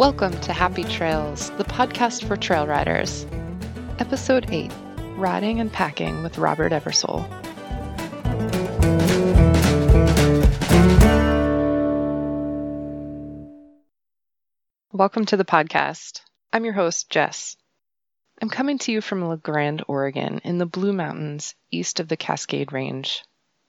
Welcome 0.00 0.40
to 0.40 0.52
Happy 0.52 0.84
Trails, 0.84 1.50
the 1.58 1.64
podcast 1.64 2.24
for 2.24 2.36
trail 2.36 2.66
riders. 2.66 3.26
Episode 3.98 4.50
8 4.50 4.72
Riding 5.16 5.60
and 5.60 5.72
Packing 5.72 6.22
with 6.22 6.38
Robert 6.38 6.72
Eversole. 6.72 7.28
Welcome 14.92 15.24
to 15.26 15.36
the 15.36 15.44
podcast. 15.44 16.22
I'm 16.52 16.64
your 16.64 16.74
host, 16.74 17.10
Jess. 17.10 17.56
I'm 18.42 18.48
coming 18.48 18.78
to 18.78 18.92
you 18.92 19.02
from 19.02 19.22
La 19.22 19.36
Grande, 19.36 19.84
Oregon, 19.86 20.40
in 20.44 20.56
the 20.56 20.64
Blue 20.64 20.94
Mountains, 20.94 21.54
east 21.70 22.00
of 22.00 22.08
the 22.08 22.16
Cascade 22.16 22.72
Range. 22.72 23.22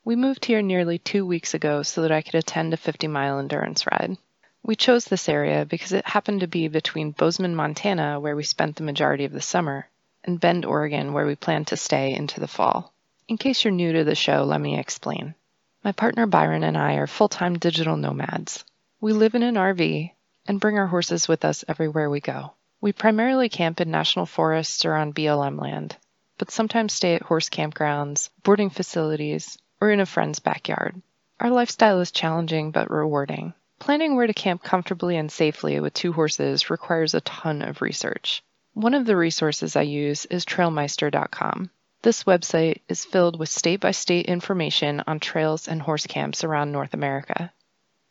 We 0.05 0.15
moved 0.15 0.45
here 0.45 0.61
nearly 0.61 0.97
two 0.97 1.25
weeks 1.25 1.53
ago 1.53 1.83
so 1.83 2.03
that 2.03 2.11
I 2.13 2.21
could 2.21 2.35
attend 2.35 2.73
a 2.73 2.77
50 2.77 3.07
mile 3.07 3.37
endurance 3.37 3.85
ride. 3.85 4.15
We 4.63 4.77
chose 4.77 5.03
this 5.03 5.27
area 5.27 5.65
because 5.65 5.91
it 5.91 6.07
happened 6.07 6.39
to 6.39 6.47
be 6.47 6.69
between 6.69 7.11
Bozeman, 7.11 7.53
Montana, 7.53 8.21
where 8.21 8.33
we 8.33 8.43
spent 8.43 8.77
the 8.77 8.83
majority 8.83 9.25
of 9.25 9.33
the 9.33 9.41
summer, 9.41 9.89
and 10.23 10.39
Bend, 10.39 10.63
Oregon, 10.63 11.11
where 11.11 11.27
we 11.27 11.35
plan 11.35 11.65
to 11.65 11.75
stay 11.75 12.13
into 12.13 12.39
the 12.39 12.47
fall. 12.47 12.93
In 13.27 13.37
case 13.37 13.65
you're 13.65 13.73
new 13.73 13.91
to 13.91 14.05
the 14.05 14.15
show, 14.15 14.45
let 14.45 14.61
me 14.61 14.79
explain. 14.79 15.35
My 15.83 15.91
partner 15.91 16.27
Byron 16.27 16.63
and 16.63 16.77
I 16.77 16.93
are 16.93 17.07
full 17.07 17.27
time 17.27 17.59
digital 17.59 17.97
nomads. 17.97 18.63
We 19.01 19.11
live 19.11 19.35
in 19.35 19.43
an 19.43 19.55
RV 19.55 20.11
and 20.47 20.61
bring 20.61 20.77
our 20.77 20.87
horses 20.87 21.27
with 21.27 21.43
us 21.43 21.65
everywhere 21.67 22.09
we 22.09 22.21
go. 22.21 22.53
We 22.81 22.93
primarily 22.93 23.47
camp 23.47 23.79
in 23.79 23.91
national 23.91 24.25
forests 24.25 24.85
or 24.85 24.95
on 24.95 25.13
BLM 25.13 25.61
land, 25.61 25.97
but 26.39 26.49
sometimes 26.49 26.93
stay 26.93 27.13
at 27.13 27.21
horse 27.21 27.47
campgrounds, 27.47 28.31
boarding 28.41 28.71
facilities, 28.71 29.59
or 29.79 29.91
in 29.91 29.99
a 29.99 30.05
friend's 30.07 30.39
backyard. 30.39 30.99
Our 31.39 31.51
lifestyle 31.51 31.99
is 31.99 32.11
challenging 32.11 32.71
but 32.71 32.89
rewarding. 32.89 33.53
Planning 33.77 34.15
where 34.15 34.25
to 34.25 34.33
camp 34.33 34.63
comfortably 34.63 35.15
and 35.15 35.31
safely 35.31 35.79
with 35.79 35.93
two 35.93 36.11
horses 36.11 36.71
requires 36.71 37.13
a 37.13 37.21
ton 37.21 37.61
of 37.61 37.83
research. 37.83 38.41
One 38.73 38.95
of 38.95 39.05
the 39.05 39.15
resources 39.15 39.75
I 39.75 39.83
use 39.83 40.25
is 40.25 40.43
trailmeister.com. 40.43 41.69
This 42.01 42.23
website 42.23 42.81
is 42.89 43.05
filled 43.05 43.37
with 43.37 43.49
state 43.49 43.79
by 43.79 43.91
state 43.91 44.25
information 44.25 45.03
on 45.05 45.19
trails 45.19 45.67
and 45.67 45.83
horse 45.83 46.07
camps 46.07 46.43
around 46.43 46.71
North 46.71 46.95
America. 46.95 47.53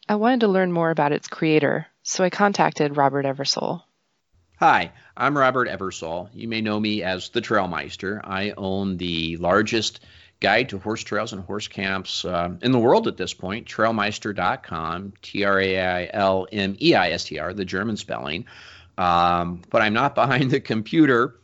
I 0.08 0.14
wanted 0.14 0.40
to 0.40 0.48
learn 0.48 0.70
more 0.70 0.90
about 0.90 1.10
its 1.10 1.26
creator, 1.26 1.88
so 2.04 2.22
I 2.22 2.30
contacted 2.30 2.96
Robert 2.96 3.26
Eversole. 3.26 3.82
Hi, 4.60 4.92
I'm 5.16 5.38
Robert 5.38 5.68
Eversole. 5.68 6.28
You 6.34 6.46
may 6.46 6.60
know 6.60 6.78
me 6.78 7.02
as 7.02 7.30
the 7.30 7.40
Trailmeister. 7.40 8.20
I 8.22 8.52
own 8.58 8.98
the 8.98 9.38
largest 9.38 10.00
guide 10.40 10.68
to 10.68 10.78
horse 10.78 11.02
trails 11.02 11.32
and 11.32 11.42
horse 11.42 11.66
camps 11.66 12.26
uh, 12.26 12.50
in 12.60 12.70
the 12.70 12.78
world 12.78 13.08
at 13.08 13.16
this 13.16 13.32
point, 13.32 13.66
trailmeister.com, 13.66 15.14
T 15.22 15.44
R 15.44 15.58
A 15.58 15.80
I 15.80 16.10
L 16.12 16.46
M 16.52 16.76
E 16.78 16.94
I 16.94 17.12
S 17.12 17.24
T 17.24 17.38
R, 17.38 17.54
the 17.54 17.64
German 17.64 17.96
spelling. 17.96 18.44
Um, 18.98 19.62
but 19.70 19.80
I'm 19.80 19.94
not 19.94 20.14
behind 20.24 20.50
the 20.50 20.60
computer 20.60 21.36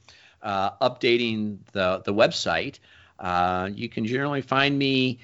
uh, 0.43 0.73
updating 0.73 1.61
the, 1.73 2.03
the 2.05 2.13
website. 2.13 2.81
Uh, 3.19 3.71
you 3.73 3.89
can 3.89 4.05
generally 4.05 4.43
find 4.43 4.79
me 4.79 5.21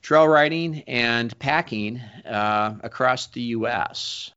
trail 0.00 0.28
riding 0.28 0.84
and 0.86 1.36
packing 1.40 1.98
uh, 2.24 2.76
across 2.84 3.26
the 3.26 3.42
U.S. 3.56 4.30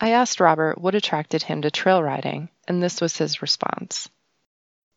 I 0.00 0.10
asked 0.10 0.40
Robert 0.40 0.80
what 0.80 0.94
attracted 0.94 1.42
him 1.42 1.62
to 1.62 1.70
trail 1.70 2.02
riding, 2.02 2.48
and 2.66 2.82
this 2.82 3.00
was 3.00 3.16
his 3.16 3.42
response. 3.42 4.08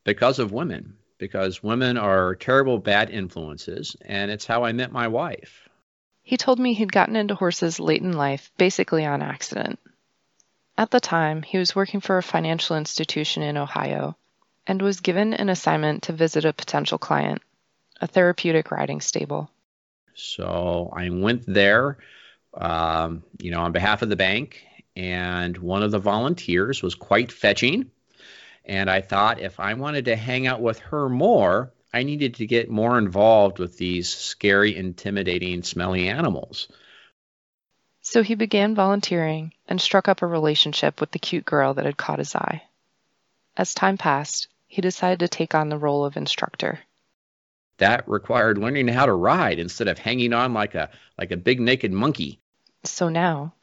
Because 0.03 0.39
of 0.39 0.51
women, 0.51 0.97
because 1.17 1.61
women 1.61 1.97
are 1.97 2.35
terrible 2.35 2.79
bad 2.79 3.09
influences, 3.09 3.95
and 4.01 4.31
it's 4.31 4.45
how 4.45 4.63
I 4.63 4.71
met 4.71 4.91
my 4.91 5.07
wife. 5.07 5.69
He 6.23 6.37
told 6.37 6.59
me 6.59 6.73
he'd 6.73 6.91
gotten 6.91 7.15
into 7.15 7.35
horses 7.35 7.79
late 7.79 8.01
in 8.01 8.13
life, 8.13 8.51
basically 8.57 9.05
on 9.05 9.21
accident. 9.21 9.79
At 10.77 10.91
the 10.91 10.99
time, 10.99 11.41
he 11.41 11.57
was 11.57 11.75
working 11.75 12.01
for 12.01 12.17
a 12.17 12.23
financial 12.23 12.75
institution 12.75 13.43
in 13.43 13.57
Ohio 13.57 14.15
and 14.67 14.81
was 14.81 14.99
given 14.99 15.33
an 15.33 15.49
assignment 15.49 16.03
to 16.03 16.13
visit 16.13 16.43
a 16.43 16.53
potential 16.53 16.97
client, 16.97 17.41
a 18.01 18.07
therapeutic 18.07 18.71
riding 18.71 19.01
stable. 19.01 19.49
So 20.13 20.91
I 20.95 21.09
went 21.09 21.45
there, 21.45 21.97
um, 22.53 23.23
you 23.39 23.51
know, 23.51 23.61
on 23.61 23.71
behalf 23.71 24.01
of 24.01 24.09
the 24.09 24.15
bank 24.15 24.61
and 24.97 25.55
one 25.59 25.83
of 25.83 25.91
the 25.91 25.99
volunteers 25.99 26.81
was 26.81 26.95
quite 26.95 27.31
fetching. 27.31 27.91
And 28.65 28.89
I 28.89 29.01
thought 29.01 29.39
if 29.39 29.59
I 29.59 29.75
wanted 29.75 30.05
to 30.05 30.15
hang 30.15 30.47
out 30.47 30.59
with 30.59 30.79
her 30.79 31.07
more, 31.07 31.71
I 31.93 32.01
needed 32.01 32.35
to 32.35 32.47
get 32.47 32.71
more 32.71 32.97
involved 32.97 33.59
with 33.59 33.77
these 33.77 34.09
scary, 34.09 34.75
intimidating, 34.75 35.61
smelly 35.61 36.09
animals. 36.09 36.67
So 38.01 38.23
he 38.23 38.33
began 38.33 38.73
volunteering 38.73 39.53
and 39.67 39.79
struck 39.79 40.07
up 40.07 40.23
a 40.23 40.27
relationship 40.27 40.99
with 40.99 41.11
the 41.11 41.19
cute 41.19 41.45
girl 41.45 41.75
that 41.75 41.85
had 41.85 41.95
caught 41.95 42.19
his 42.19 42.35
eye. 42.35 42.63
As 43.55 43.75
time 43.75 43.99
passed, 43.99 44.47
he 44.65 44.81
decided 44.81 45.19
to 45.19 45.27
take 45.27 45.53
on 45.53 45.69
the 45.69 45.77
role 45.77 46.05
of 46.05 46.17
instructor. 46.17 46.79
That 47.77 48.09
required 48.09 48.57
learning 48.57 48.87
how 48.87 49.05
to 49.05 49.13
ride 49.13 49.59
instead 49.59 49.89
of 49.89 49.99
hanging 49.99 50.33
on 50.33 50.55
like 50.55 50.73
a 50.73 50.89
like 51.19 51.31
a 51.31 51.37
big 51.37 51.59
naked 51.59 51.91
monkey. 51.91 52.39
So 52.83 53.09
now, 53.09 53.53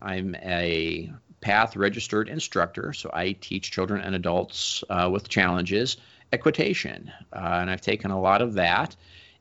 I'm 0.00 0.34
a 0.36 1.12
PATH 1.40 1.76
registered 1.76 2.28
instructor, 2.28 2.92
so 2.92 3.10
I 3.12 3.32
teach 3.32 3.70
children 3.70 4.00
and 4.00 4.14
adults 4.14 4.84
uh, 4.90 5.08
with 5.12 5.28
challenges 5.28 5.96
equitation. 6.32 7.10
Uh, 7.32 7.58
and 7.60 7.70
I've 7.70 7.80
taken 7.80 8.10
a 8.10 8.20
lot 8.20 8.42
of 8.42 8.54
that 8.54 8.96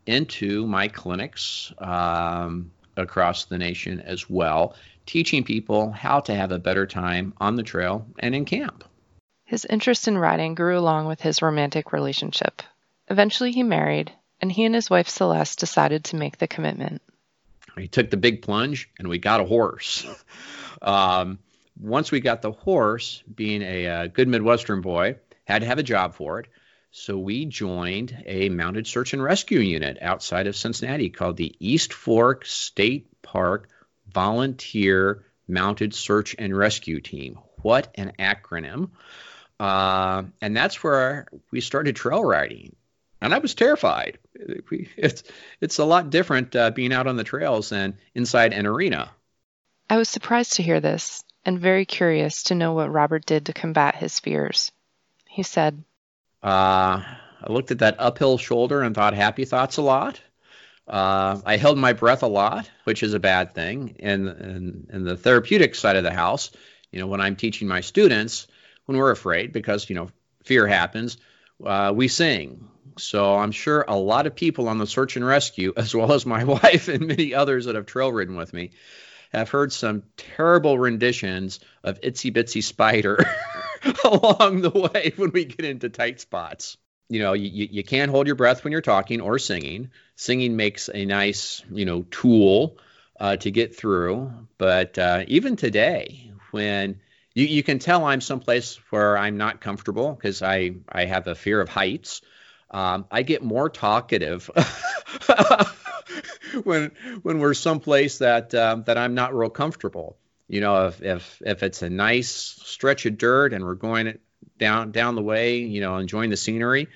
into 0.05 0.65
my 0.67 0.87
clinics 0.87 1.73
um, 1.79 2.71
across 2.95 3.45
the 3.45 3.57
nation 3.57 3.99
as 4.01 4.29
well, 4.29 4.75
teaching 5.05 5.43
people 5.43 5.91
how 5.91 6.21
to 6.21 6.33
have 6.33 6.51
a 6.51 6.59
better 6.59 6.85
time 6.85 7.33
on 7.39 7.55
the 7.55 7.63
trail 7.63 8.05
and 8.19 8.33
in 8.33 8.45
camp. 8.45 8.83
His 9.45 9.65
interest 9.65 10.07
in 10.07 10.17
riding 10.17 10.55
grew 10.55 10.77
along 10.77 11.07
with 11.07 11.21
his 11.21 11.41
romantic 11.41 11.93
relationship. 11.93 12.61
Eventually, 13.09 13.51
he 13.51 13.63
married, 13.63 14.11
and 14.41 14.51
he 14.51 14.65
and 14.65 14.75
his 14.75 14.89
wife 14.89 15.07
Celeste 15.07 15.59
decided 15.59 16.05
to 16.05 16.17
make 16.17 16.37
the 16.37 16.47
commitment 16.47 17.01
he 17.77 17.87
took 17.87 18.09
the 18.09 18.17
big 18.17 18.41
plunge 18.41 18.89
and 18.99 19.07
we 19.07 19.17
got 19.17 19.41
a 19.41 19.45
horse. 19.45 20.05
um, 20.81 21.39
once 21.79 22.11
we 22.11 22.19
got 22.19 22.41
the 22.41 22.51
horse, 22.51 23.23
being 23.33 23.61
a, 23.61 23.85
a, 23.85 23.93
uh, 23.93 24.07
good 24.07 24.27
Midwestern 24.27 24.81
boy, 24.81 25.17
had 25.45 25.59
to 25.59 25.67
have 25.67 25.79
a 25.79 25.83
job 25.83 26.15
for 26.15 26.39
it. 26.39 26.47
So 26.91 27.17
we 27.17 27.45
joined 27.45 28.23
a 28.25 28.49
mounted 28.49 28.87
search 28.87 29.13
and 29.13 29.21
rescue 29.21 29.59
unit 29.59 29.97
outside 30.01 30.47
of 30.47 30.55
Cincinnati 30.55 31.09
called 31.09 31.37
the 31.37 31.55
East 31.59 31.93
Fork 31.93 32.45
State 32.45 33.21
Park 33.21 33.69
Volunteer 34.11 35.23
Mounted 35.47 35.93
Search 35.93 36.35
and 36.39 36.57
Rescue 36.57 36.99
Team. 36.99 37.39
What 37.61 37.91
an 37.95 38.13
acronym. 38.17 38.91
Uh, 39.59 40.23
and 40.41 40.55
that's 40.55 40.83
where 40.83 41.27
we 41.51 41.61
started 41.61 41.95
trail 41.95 42.23
riding 42.23 42.75
and 43.21 43.33
I 43.33 43.39
was 43.39 43.55
terrified. 43.55 44.19
It's 44.35 45.23
it's 45.61 45.79
a 45.79 45.85
lot 45.85 46.09
different 46.09 46.55
uh, 46.55 46.71
being 46.71 46.93
out 46.93 47.07
on 47.07 47.15
the 47.15 47.23
trails 47.23 47.69
than 47.69 47.97
inside 48.13 48.53
an 48.53 48.67
arena. 48.67 49.11
I 49.89 49.97
was 49.97 50.09
surprised 50.09 50.53
to 50.53 50.63
hear 50.63 50.79
this 50.79 51.23
and 51.45 51.59
very 51.59 51.85
curious 51.85 52.43
to 52.43 52.55
know 52.55 52.73
what 52.73 52.91
Robert 52.91 53.25
did 53.25 53.45
to 53.45 53.53
combat 53.53 53.95
his 53.95 54.19
fears. 54.19 54.71
He 55.27 55.43
said, 55.43 55.83
uh, 56.43 57.01
"I 57.01 57.47
looked 57.47 57.71
at 57.71 57.79
that 57.79 57.95
uphill 57.99 58.37
shoulder 58.37 58.81
and 58.81 58.93
thought 58.93 59.13
happy 59.13 59.45
thoughts 59.45 59.77
a 59.77 59.81
lot. 59.81 60.21
Uh, 60.87 61.41
I 61.45 61.57
held 61.57 61.77
my 61.77 61.93
breath 61.93 62.23
a 62.23 62.27
lot, 62.27 62.69
which 62.85 63.03
is 63.03 63.13
a 63.13 63.19
bad 63.19 63.53
thing. 63.53 63.97
And 63.99 64.27
in, 64.29 64.87
in 64.93 65.03
the 65.03 65.17
therapeutic 65.17 65.75
side 65.75 65.97
of 65.97 66.03
the 66.03 66.13
house, 66.13 66.51
you 66.91 66.99
know, 66.99 67.07
when 67.07 67.19
I'm 67.19 67.35
teaching 67.35 67.67
my 67.67 67.81
students, 67.81 68.47
when 68.85 68.97
we're 68.97 69.11
afraid 69.11 69.51
because 69.51 69.89
you 69.89 69.95
know 69.95 70.09
fear 70.43 70.67
happens." 70.67 71.17
Uh, 71.63 71.91
we 71.95 72.07
sing, 72.07 72.69
so 72.97 73.35
I'm 73.35 73.51
sure 73.51 73.85
a 73.87 73.95
lot 73.95 74.27
of 74.27 74.35
people 74.35 74.69
on 74.69 74.77
the 74.77 74.87
search 74.87 75.15
and 75.15 75.25
rescue, 75.25 75.73
as 75.77 75.93
well 75.93 76.13
as 76.13 76.25
my 76.25 76.43
wife 76.45 76.87
and 76.87 77.07
many 77.07 77.33
others 77.33 77.65
that 77.65 77.75
have 77.75 77.85
trail 77.85 78.11
ridden 78.11 78.35
with 78.35 78.53
me, 78.53 78.71
have 79.31 79.49
heard 79.49 79.73
some 79.73 80.03
terrible 80.15 80.79
renditions 80.79 81.59
of 81.83 81.99
Itsy 82.01 82.33
Bitsy 82.33 82.63
Spider 82.63 83.19
along 84.03 84.61
the 84.61 84.69
way 84.69 85.13
when 85.15 85.31
we 85.31 85.45
get 85.45 85.65
into 85.65 85.89
tight 85.89 86.21
spots. 86.21 86.77
You 87.09 87.19
know, 87.19 87.33
you, 87.33 87.67
you 87.71 87.83
can't 87.83 88.11
hold 88.11 88.27
your 88.27 88.35
breath 88.35 88.63
when 88.63 88.71
you're 88.71 88.81
talking 88.81 89.21
or 89.21 89.39
singing. 89.39 89.91
Singing 90.15 90.55
makes 90.55 90.89
a 90.93 91.05
nice, 91.05 91.63
you 91.71 91.85
know, 91.85 92.03
tool 92.03 92.77
uh, 93.19 93.37
to 93.37 93.51
get 93.51 93.75
through. 93.75 94.31
But 94.57 94.97
uh, 94.97 95.23
even 95.27 95.55
today, 95.55 96.31
when 96.51 96.99
you, 97.33 97.45
you 97.45 97.63
can 97.63 97.79
tell 97.79 98.05
I'm 98.05 98.21
someplace 98.21 98.79
where 98.89 99.17
I'm 99.17 99.37
not 99.37 99.61
comfortable 99.61 100.13
because 100.13 100.41
I, 100.41 100.75
I 100.89 101.05
have 101.05 101.27
a 101.27 101.35
fear 101.35 101.61
of 101.61 101.69
heights 101.69 102.21
um, 102.71 103.05
I 103.11 103.23
get 103.23 103.43
more 103.43 103.69
talkative 103.69 104.49
when 106.63 106.91
when 107.21 107.39
we're 107.39 107.53
someplace 107.53 108.17
that 108.19 108.53
um, 108.53 108.83
that 108.83 108.97
I'm 108.97 109.13
not 109.13 109.35
real 109.35 109.49
comfortable. 109.49 110.17
You 110.47 110.61
know, 110.61 110.87
if 110.87 111.01
if 111.01 111.41
if 111.45 111.63
it's 111.63 111.81
a 111.81 111.89
nice 111.89 112.29
stretch 112.29 113.05
of 113.05 113.17
dirt 113.17 113.53
and 113.53 113.63
we're 113.63 113.75
going 113.75 114.17
down 114.57 114.91
down 114.91 115.15
the 115.15 115.21
way, 115.21 115.59
you 115.59 115.81
know, 115.81 115.97
enjoying 115.97 116.29
the 116.29 116.37
scenery, 116.37 116.87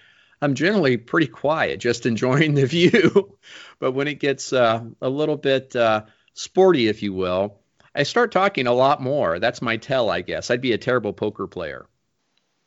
I'm 0.42 0.56
generally 0.56 0.98
pretty 0.98 1.28
quiet, 1.28 1.80
just 1.80 2.06
enjoying 2.06 2.54
the 2.54 2.66
view. 2.66 3.38
but 3.80 3.92
when 3.92 4.08
it 4.08 4.20
gets 4.20 4.54
uh, 4.54 4.84
a 5.02 5.10
little 5.10 5.38
bit 5.38 5.76
uh, 5.76 6.04
sporty, 6.34 6.88
if 6.88 7.04
you 7.04 7.14
will, 7.14 7.60
I 7.94 8.04
start 8.04 8.32
talking 8.32 8.68
a 8.68 8.74
lot 8.74 9.02
more. 9.02 9.40
That's 9.40 9.62
my 9.62 9.78
tell, 9.78 10.10
I 10.10 10.22
guess. 10.22 10.50
I'd 10.50 10.62
be 10.62 10.74
a 10.74 10.78
terrible 10.78 11.14
poker 11.14 11.48
player. 11.48 11.88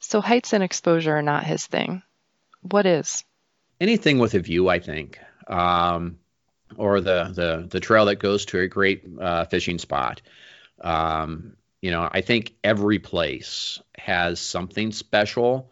So 0.00 0.20
heights 0.20 0.52
and 0.52 0.62
exposure 0.62 1.16
are 1.16 1.22
not 1.22 1.44
his 1.44 1.66
thing. 1.66 2.02
What 2.70 2.86
is? 2.86 3.24
Anything 3.80 4.18
with 4.18 4.34
a 4.34 4.40
view, 4.40 4.68
I 4.68 4.78
think, 4.78 5.18
um, 5.46 6.18
or 6.76 7.00
the, 7.00 7.30
the 7.34 7.66
the 7.68 7.80
trail 7.80 8.06
that 8.06 8.16
goes 8.16 8.46
to 8.46 8.60
a 8.60 8.68
great 8.68 9.04
uh, 9.20 9.44
fishing 9.44 9.78
spot. 9.78 10.22
Um, 10.80 11.56
you 11.82 11.90
know, 11.90 12.08
I 12.10 12.22
think 12.22 12.54
every 12.64 12.98
place 12.98 13.80
has 13.98 14.40
something 14.40 14.92
special. 14.92 15.70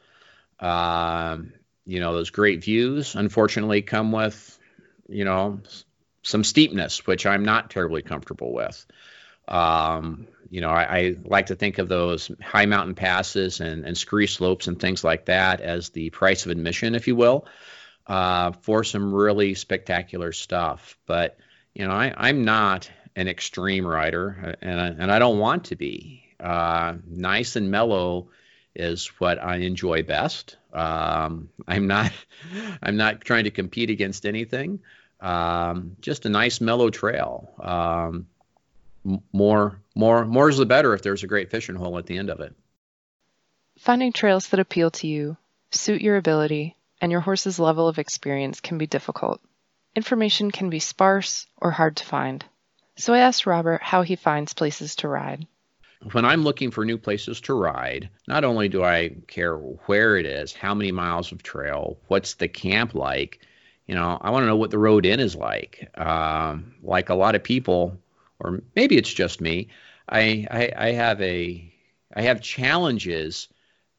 Um, 0.60 1.54
you 1.86 2.00
know, 2.00 2.12
those 2.12 2.30
great 2.30 2.62
views, 2.62 3.14
unfortunately, 3.14 3.82
come 3.82 4.12
with, 4.12 4.58
you 5.08 5.24
know, 5.24 5.60
some 6.22 6.44
steepness, 6.44 7.06
which 7.06 7.24
I'm 7.24 7.44
not 7.44 7.70
terribly 7.70 8.02
comfortable 8.02 8.52
with. 8.52 8.86
Um, 9.48 10.28
you 10.50 10.60
know, 10.60 10.68
I, 10.68 10.98
I, 10.98 11.16
like 11.24 11.46
to 11.46 11.54
think 11.54 11.78
of 11.78 11.88
those 11.88 12.30
high 12.42 12.66
mountain 12.66 12.94
passes 12.94 13.60
and, 13.60 13.84
and 13.86 13.96
scree 13.96 14.26
slopes 14.26 14.66
and 14.66 14.78
things 14.78 15.02
like 15.02 15.24
that 15.26 15.60
as 15.60 15.88
the 15.90 16.10
price 16.10 16.44
of 16.44 16.52
admission, 16.52 16.94
if 16.94 17.08
you 17.08 17.16
will, 17.16 17.46
uh, 18.06 18.52
for 18.60 18.84
some 18.84 19.14
really 19.14 19.54
spectacular 19.54 20.30
stuff. 20.32 20.98
But, 21.06 21.38
you 21.74 21.86
know, 21.86 21.92
I, 21.92 22.12
I'm 22.16 22.44
not 22.44 22.90
an 23.16 23.28
extreme 23.28 23.86
rider, 23.86 24.56
and 24.60 24.80
I, 24.80 24.86
and 24.86 25.10
I 25.10 25.18
don't 25.18 25.38
want 25.38 25.64
to 25.64 25.76
be. 25.76 26.24
Uh, 26.38 26.94
nice 27.06 27.56
and 27.56 27.70
mellow 27.70 28.28
is 28.74 29.06
what 29.18 29.42
I 29.42 29.56
enjoy 29.56 30.02
best. 30.02 30.56
Um, 30.72 31.50
I'm 31.66 31.86
not 31.86 32.12
I'm 32.82 32.96
not 32.96 33.20
trying 33.20 33.44
to 33.44 33.50
compete 33.50 33.90
against 33.90 34.26
anything. 34.26 34.80
Um, 35.20 35.96
just 36.00 36.26
a 36.26 36.28
nice 36.28 36.60
mellow 36.60 36.90
trail. 36.90 37.54
Um, 37.60 38.26
more 39.32 39.80
more 39.94 40.24
more 40.24 40.48
is 40.48 40.58
the 40.58 40.66
better 40.66 40.94
if 40.94 41.02
there's 41.02 41.22
a 41.22 41.28
great 41.28 41.50
fishing 41.50 41.74
hole 41.74 41.98
at 41.98 42.06
the 42.06 42.18
end 42.18 42.30
of 42.30 42.40
it. 42.40 42.54
Finding 43.78 44.12
trails 44.12 44.48
that 44.48 44.60
appeal 44.60 44.90
to 44.92 45.06
you, 45.06 45.36
suit 45.70 46.02
your 46.02 46.16
ability, 46.16 46.76
and 47.00 47.10
your 47.10 47.20
horse's 47.20 47.58
level 47.58 47.88
of 47.88 47.98
experience 47.98 48.60
can 48.60 48.78
be 48.78 48.86
difficult. 48.86 49.40
Information 49.96 50.50
can 50.50 50.70
be 50.70 50.78
sparse 50.78 51.46
or 51.56 51.70
hard 51.70 51.96
to 51.96 52.04
find. 52.04 52.44
So 52.96 53.14
I 53.14 53.20
asked 53.20 53.46
Robert 53.46 53.82
how 53.82 54.02
he 54.02 54.16
finds 54.16 54.52
places 54.52 54.96
to 54.96 55.08
ride 55.08 55.46
when 56.10 56.24
I'm 56.24 56.42
looking 56.42 56.70
for 56.70 56.84
new 56.84 56.98
places 56.98 57.40
to 57.42 57.54
ride, 57.54 58.08
not 58.26 58.44
only 58.44 58.68
do 58.68 58.82
I 58.82 59.10
care 59.28 59.56
where 59.56 60.16
it 60.16 60.26
is, 60.26 60.52
how 60.52 60.74
many 60.74 60.90
miles 60.90 61.32
of 61.32 61.42
trail, 61.42 61.98
what's 62.08 62.34
the 62.34 62.48
camp 62.48 62.94
like, 62.94 63.40
you 63.86 63.94
know, 63.94 64.18
I 64.20 64.30
want 64.30 64.42
to 64.42 64.46
know 64.46 64.56
what 64.56 64.70
the 64.70 64.78
road 64.78 65.06
in 65.06 65.20
is 65.20 65.36
like. 65.36 65.88
Um, 65.98 66.74
like 66.82 67.08
a 67.08 67.14
lot 67.14 67.34
of 67.34 67.44
people, 67.44 67.98
or 68.42 68.62
maybe 68.74 68.96
it's 68.96 69.12
just 69.12 69.40
me, 69.40 69.68
I, 70.08 70.46
I, 70.50 70.72
I 70.88 70.92
have 70.92 71.20
a 71.22 71.72
I 72.14 72.22
have 72.22 72.42
challenges 72.42 73.48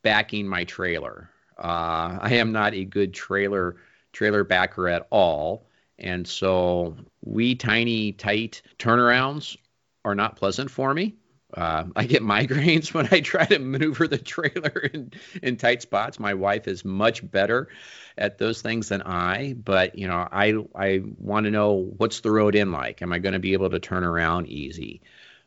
backing 0.04 0.48
my 0.48 0.66
trailer. 0.66 1.30
Uh, 1.58 2.20
I 2.22 2.34
am 2.36 2.52
not 2.52 2.74
a 2.74 2.86
good 2.86 3.14
trailer 3.14 3.78
trailer 4.12 4.44
backer 4.44 4.88
at 4.88 5.08
all, 5.10 5.68
and 5.98 6.28
so 6.28 6.96
wee 7.24 7.56
tiny 7.56 8.12
tight 8.12 8.62
turnarounds 8.78 9.58
are 10.06 10.16
not 10.16 10.36
pleasant 10.36 10.70
for 10.70 10.94
me. 10.94 11.16
Uh, 11.56 11.86
I 11.96 12.06
get 12.06 12.22
migraines 12.24 12.94
when 12.94 13.08
I 13.12 13.22
try 13.22 13.46
to 13.46 13.60
maneuver 13.60 14.08
the 14.08 14.18
trailer 14.18 14.90
in, 14.94 15.12
in 15.42 15.58
tight 15.58 15.82
spots. 15.82 16.20
My 16.20 16.34
wife 16.34 16.68
is 16.68 16.84
much 16.84 17.30
better 17.30 17.70
at 18.18 18.38
those 18.38 18.62
things 18.62 18.90
than 18.90 19.02
I, 19.02 19.54
but 19.54 19.98
you 19.98 20.08
know, 20.08 20.28
I 20.32 20.56
I 20.76 21.02
want 21.18 21.46
to 21.46 21.52
know 21.52 21.74
what's 21.98 22.22
the 22.22 22.32
road 22.32 22.56
in 22.56 22.72
like. 22.72 23.02
Am 23.02 23.14
I 23.14 23.20
going 23.20 23.34
to 23.34 23.40
be 23.40 23.54
able 23.54 23.70
to 23.72 23.80
turn 23.80 24.04
around 24.04 24.48
easy? 24.48 25.02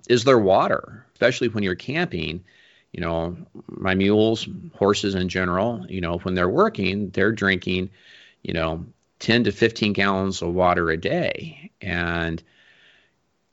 Is 0.09 0.25
there 0.25 0.39
water, 0.39 1.07
especially 1.15 1.49
when 1.49 1.65
you're 1.65 1.75
camping? 1.75 2.45
You 2.93 3.01
know, 3.01 3.37
my 3.69 3.95
mules, 3.95 4.49
horses 4.75 5.15
in 5.15 5.29
general, 5.29 5.87
you 5.89 6.01
know, 6.01 6.19
when 6.19 6.35
they're 6.35 6.49
working, 6.49 7.11
they're 7.11 7.33
drinking, 7.33 7.91
you 8.43 8.55
know, 8.55 8.87
10 9.19 9.45
to 9.45 9.53
15 9.53 9.93
gallons 9.93 10.41
of 10.41 10.55
water 10.55 10.91
a 10.91 10.97
day, 10.97 11.71
and 11.81 12.43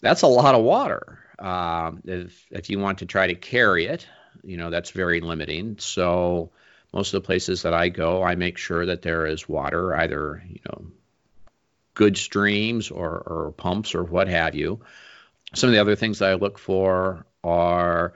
that's 0.01 0.21
a 0.21 0.27
lot 0.27 0.55
of 0.55 0.63
water 0.63 1.22
um, 1.39 2.01
if 2.05 2.45
if 2.51 2.69
you 2.69 2.79
want 2.79 2.99
to 2.99 3.05
try 3.05 3.27
to 3.27 3.35
carry 3.35 3.85
it, 3.85 4.07
you 4.43 4.57
know 4.57 4.69
that's 4.69 4.91
very 4.91 5.21
limiting. 5.21 5.77
So 5.79 6.51
most 6.93 7.13
of 7.13 7.21
the 7.21 7.25
places 7.25 7.63
that 7.63 7.73
I 7.73 7.89
go, 7.89 8.23
I 8.23 8.35
make 8.35 8.57
sure 8.57 8.85
that 8.85 9.01
there 9.01 9.25
is 9.25 9.49
water, 9.49 9.95
either 9.95 10.43
you 10.47 10.59
know 10.65 10.85
good 11.93 12.17
streams 12.17 12.91
or, 12.91 13.09
or 13.09 13.53
pumps 13.55 13.95
or 13.95 14.03
what 14.03 14.27
have 14.27 14.55
you. 14.55 14.81
Some 15.53 15.69
of 15.69 15.73
the 15.73 15.81
other 15.81 15.95
things 15.95 16.19
that 16.19 16.31
I 16.31 16.33
look 16.35 16.57
for 16.57 17.25
are 17.43 18.13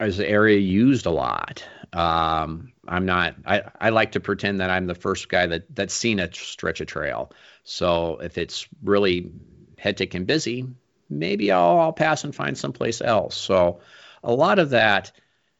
is 0.00 0.16
the 0.16 0.28
area 0.28 0.58
used 0.58 1.06
a 1.06 1.10
lot. 1.10 1.64
Um, 1.92 2.72
I'm 2.86 3.06
not. 3.06 3.36
I, 3.46 3.62
I 3.80 3.90
like 3.90 4.12
to 4.12 4.20
pretend 4.20 4.60
that 4.60 4.70
I'm 4.70 4.86
the 4.86 4.94
first 4.94 5.28
guy 5.28 5.46
that 5.46 5.74
that's 5.74 5.94
seen 5.94 6.20
a 6.20 6.32
stretch 6.32 6.80
of 6.80 6.86
trail. 6.86 7.32
So 7.64 8.18
if 8.18 8.38
it's 8.38 8.66
really 8.82 9.30
hectic 9.78 10.14
and 10.14 10.26
busy, 10.26 10.66
maybe 11.08 11.52
I'll, 11.52 11.78
I'll 11.78 11.92
pass 11.92 12.24
and 12.24 12.34
find 12.34 12.56
someplace 12.56 13.00
else. 13.00 13.36
So 13.36 13.80
a 14.22 14.32
lot 14.32 14.58
of 14.58 14.70
that 14.70 15.12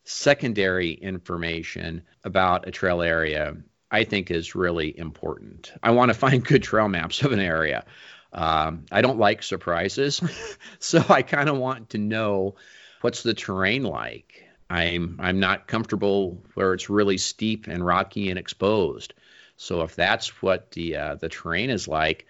secondary 0.05 0.93
information 0.93 2.03
about 2.25 2.69
a 2.69 2.71
trail 2.71 3.03
area 3.03 3.57
I 3.91 4.05
think 4.05 4.31
is 4.31 4.55
really 4.55 4.97
important. 4.97 5.73
I 5.83 5.91
want 5.91 6.11
to 6.11 6.15
find 6.19 6.45
good 6.45 6.63
trail 6.63 6.89
maps 6.89 7.23
of 7.23 7.33
an 7.33 7.41
area. 7.41 7.85
Um, 8.33 8.85
I 8.91 9.01
don't 9.01 9.19
like 9.19 9.43
surprises, 9.43 10.21
so 10.79 11.03
I 11.09 11.23
kind 11.23 11.49
of 11.49 11.57
want 11.57 11.91
to 11.91 11.99
know 11.99 12.57
what's 13.01 13.23
the 13.23 13.35
terrain 13.35 13.85
like. 13.85 14.45
I'm 14.69 15.19
I'm 15.21 15.39
not 15.39 15.69
comfortable 15.69 16.43
where 16.55 16.75
it's 16.75 16.91
really 16.91 17.19
steep 17.19 17.69
and 17.69 17.87
rocky 17.87 18.31
and 18.31 18.39
exposed. 18.39 19.15
So 19.57 19.83
if 19.83 19.95
that's 19.95 20.43
what 20.43 20.73
the 20.73 20.97
uh, 20.97 21.15
the 21.15 21.29
terrain 21.29 21.71
is 21.71 21.87
like, 21.87 22.27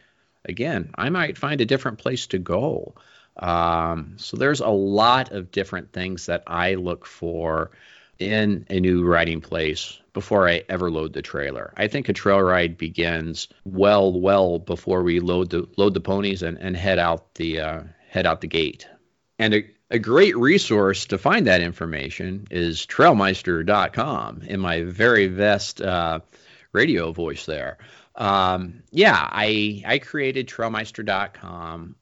again, 0.49 0.91
I 0.95 1.11
might 1.11 1.39
find 1.39 1.61
a 1.61 1.67
different 1.67 1.99
place 1.99 2.27
to 2.29 2.39
go. 2.39 2.95
Um, 3.37 4.15
so 4.17 4.37
there's 4.37 4.61
a 4.61 4.69
lot 4.69 5.33
of 5.33 5.51
different 5.51 5.93
things 5.93 6.27
that 6.27 6.45
I 6.47 6.75
look 6.75 7.05
for 7.05 7.71
in 8.19 8.67
a 8.71 8.81
new 8.81 9.05
riding 9.05 9.41
place 9.41 10.01
before 10.15 10.49
I 10.49 10.63
ever 10.69 10.91
load 10.91 11.13
the 11.13 11.21
trailer. 11.21 11.75
I 11.77 11.89
think 11.89 12.09
a 12.09 12.15
trail 12.15 12.41
ride 12.41 12.79
begins 12.79 13.49
well, 13.65 14.19
well 14.19 14.59
before 14.59 15.03
we 15.03 15.21
load 15.21 15.51
the 15.51 15.69
load 15.77 15.93
the 15.93 16.01
ponies 16.01 16.43
and, 16.43 16.57
and 16.59 16.75
head 16.77 16.99
out 16.99 17.35
the 17.35 17.61
uh, 17.61 17.83
head 18.09 18.27
out 18.27 18.41
the 18.41 18.47
gate. 18.47 18.89
And 19.39 19.55
a, 19.55 19.67
a 19.91 19.99
great 19.99 20.37
resource 20.37 21.05
to 21.07 21.19
find 21.19 21.47
that 21.47 21.61
information 21.61 22.47
is 22.51 22.87
trailmeister.com 22.87 24.43
in 24.43 24.61
my 24.61 24.85
very 24.85 25.29
best 25.29 25.83
uh, 25.83 26.21
radio 26.73 27.13
voice 27.13 27.45
there. 27.45 27.77
Um, 28.17 28.83
yeah, 28.91 29.17
I 29.19 29.83
I 29.87 29.99
created 29.99 30.49
trailmeister.com. 30.49 31.97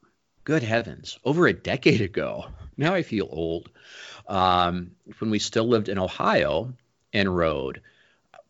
Good 0.44 0.62
heavens, 0.62 1.18
over 1.24 1.46
a 1.46 1.52
decade 1.52 2.00
ago. 2.00 2.46
Now 2.76 2.94
I 2.94 3.02
feel 3.02 3.28
old. 3.30 3.70
Um, 4.26 4.92
when 5.18 5.30
we 5.30 5.38
still 5.38 5.68
lived 5.68 5.88
in 5.88 5.98
Ohio 5.98 6.74
and 7.12 7.34
rode, 7.34 7.82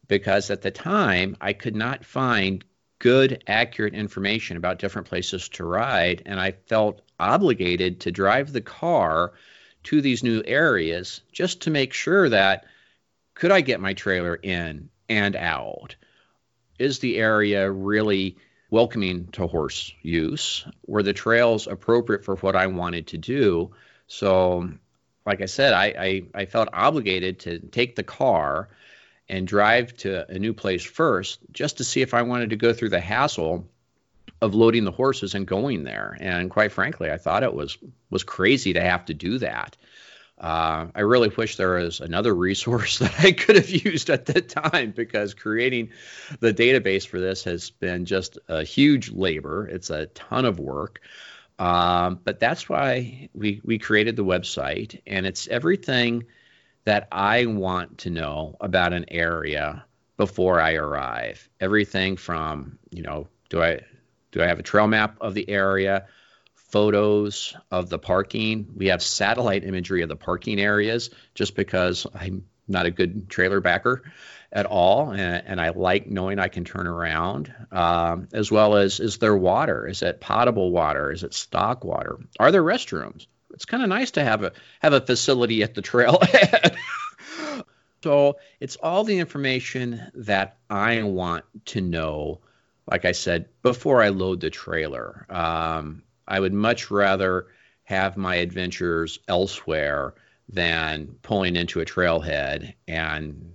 because 0.07 0.51
at 0.51 0.63
the 0.63 0.71
time 0.71 1.37
I 1.41 1.53
could 1.53 1.75
not 1.75 2.05
find 2.05 2.65
good, 2.99 3.43
accurate 3.47 3.95
information 3.95 4.57
about 4.57 4.79
different 4.79 5.09
places 5.09 5.49
to 5.51 5.65
ride, 5.65 6.23
and 6.27 6.39
I 6.41 6.53
felt 6.53 7.03
obligated 7.19 8.01
to 8.01 8.13
drive 8.13 8.53
the 8.53 8.61
car 8.61 9.33
to 9.85 10.01
these 10.01 10.23
new 10.23 10.43
areas 10.45 11.21
just 11.33 11.63
to 11.63 11.71
make 11.71 11.93
sure 11.93 12.29
that 12.29 12.67
could 13.35 13.51
I 13.51 13.61
get 13.61 13.81
my 13.81 13.95
trailer 13.95 14.35
in 14.37 14.89
and 15.09 15.37
out? 15.37 15.97
Is 16.79 16.99
the 16.99 17.19
area 17.19 17.71
really 17.71 18.37
welcoming 18.71 19.29
to 19.29 19.47
horse 19.47 19.93
use? 20.03 20.67
Were 20.87 21.03
the 21.03 21.13
trails 21.13 21.67
appropriate 21.67 22.25
for 22.25 22.37
what 22.37 22.57
I 22.57 22.67
wanted 22.67 23.09
to 23.09 23.19
do? 23.19 23.73
So, 24.07 24.71
like 25.25 25.41
I 25.41 25.47
said, 25.47 25.73
I, 25.73 25.87
I, 25.87 26.23
I 26.35 26.45
felt 26.47 26.69
obligated 26.73 27.41
to 27.41 27.59
take 27.59 27.97
the 27.97 28.03
car 28.03 28.69
and 29.29 29.47
drive 29.47 29.97
to 29.99 30.31
a 30.31 30.39
new 30.39 30.53
place 30.53 30.85
first 30.85 31.39
just 31.51 31.79
to 31.79 31.85
see 31.85 32.03
if 32.03 32.15
I 32.15 32.23
wanted 32.23 32.51
to 32.51 32.57
go 32.57 32.73
through 32.73 32.91
the 32.91 33.01
hassle 33.01 33.67
of 34.43 34.55
loading 34.55 34.85
the 34.85 34.91
horses 34.91 35.35
and 35.35 35.47
going 35.47 35.85
there. 35.85 36.17
And 36.21 36.51
quite 36.51 36.73
frankly, 36.73 37.11
I 37.11 37.17
thought 37.17 37.43
it 37.43 37.55
was 37.55 37.79
was 38.11 38.25
crazy 38.25 38.75
to 38.75 38.81
have 38.81 39.07
to 39.07 39.15
do 39.15 39.39
that. 39.39 39.77
Uh, 40.39 40.87
I 40.95 41.01
really 41.01 41.29
wish 41.29 41.57
there 41.57 41.75
was 41.75 42.01
another 42.01 42.35
resource 42.35 42.99
that 43.01 43.15
I 43.21 43.33
could 43.33 43.57
have 43.57 43.71
used 43.71 44.11
at 44.11 44.27
the 44.27 44.41
time 44.41 44.91
because 44.91 45.35
creating 45.35 45.91
the 46.41 46.53
database 46.53 47.07
for 47.07 47.21
this 47.21 47.45
has 47.45 47.71
been 47.71 48.05
just 48.05 48.39
a 48.49 48.65
huge 48.65 49.11
labor. 49.13 49.67
It's 49.69 49.91
a 49.91 50.07
ton 50.07 50.45
of 50.45 50.59
work. 50.59 51.01
Um, 51.59 52.21
but 52.25 52.41
that's 52.41 52.69
why 52.69 53.29
we, 53.33 53.61
we 53.65 53.79
created 53.79 54.17
the 54.17 54.25
website, 54.25 55.01
and 55.07 55.25
it's 55.25 55.47
everything 55.47 56.25
that 56.85 57.07
I 57.13 57.47
want 57.47 57.99
to 57.99 58.11
know 58.11 58.57
about 58.61 58.93
an 58.93 59.05
area 59.09 59.85
before 60.17 60.61
I 60.61 60.75
arrive. 60.75 61.49
Everything 61.61 62.17
from, 62.17 62.79
you 62.91 63.03
know, 63.03 63.29
do 63.51 63.63
I 63.63 63.81
do 64.33 64.43
I 64.43 64.47
have 64.47 64.59
a 64.59 64.65
trail 64.65 64.89
map 64.89 65.17
of 65.21 65.35
the 65.35 65.49
area? 65.49 66.07
Photos 66.75 67.55
of 67.71 67.89
the 67.89 68.01
parking. 68.01 68.67
We 68.75 68.89
have 68.89 69.01
satellite 69.01 69.63
imagery 69.63 70.03
of 70.03 70.09
the 70.09 70.17
parking 70.17 70.59
areas 70.59 71.11
just 71.37 71.55
because 71.55 72.05
I'm 72.13 72.47
not 72.67 72.85
a 72.85 72.91
good 72.91 73.31
trailer 73.31 73.61
backer 73.61 74.03
at 74.51 74.67
all, 74.67 75.13
and, 75.13 75.45
and 75.47 75.61
I 75.61 75.69
like 75.69 76.09
knowing 76.09 76.41
I 76.41 76.49
can 76.49 76.65
turn 76.65 76.89
around. 76.89 77.55
Um, 77.71 78.27
as 78.33 78.51
well 78.51 78.75
as 78.75 78.99
is 78.99 79.19
there 79.19 79.37
water? 79.37 79.87
Is 79.87 80.03
it 80.03 80.21
potable 80.21 80.73
water? 80.73 81.13
Is 81.13 81.23
it 81.23 81.33
stock 81.33 81.85
water? 81.85 82.19
Are 82.41 82.51
there 82.51 82.65
restrooms? 82.65 83.29
It's 83.53 83.67
kind 83.67 83.85
of 83.85 83.89
nice 83.89 84.11
to 84.13 84.25
have 84.25 84.43
a 84.43 84.51
have 84.81 84.95
a 84.95 85.01
facility 85.01 85.63
at 85.63 85.75
the 85.75 85.83
trailhead. 85.83 86.77
so 88.03 88.39
it's 88.59 88.75
all 88.75 89.05
the 89.05 89.21
information 89.21 90.11
that 90.15 90.57
I 90.69 91.05
want 91.05 91.45
to 91.67 91.81
know. 91.81 92.41
Like 92.91 93.05
I 93.05 93.13
said 93.13 93.49
before, 93.63 94.03
I 94.03 94.09
load 94.09 94.41
the 94.41 94.51
trailer. 94.51 95.25
Um, 95.31 96.03
I 96.27 96.41
would 96.41 96.53
much 96.53 96.91
rather 96.91 97.47
have 97.85 98.17
my 98.17 98.37
adventures 98.37 99.19
elsewhere 99.29 100.15
than 100.49 101.17
pulling 101.23 101.57
into 101.57 101.81
a 101.81 101.85
trailhead 101.85 102.75
and 102.87 103.53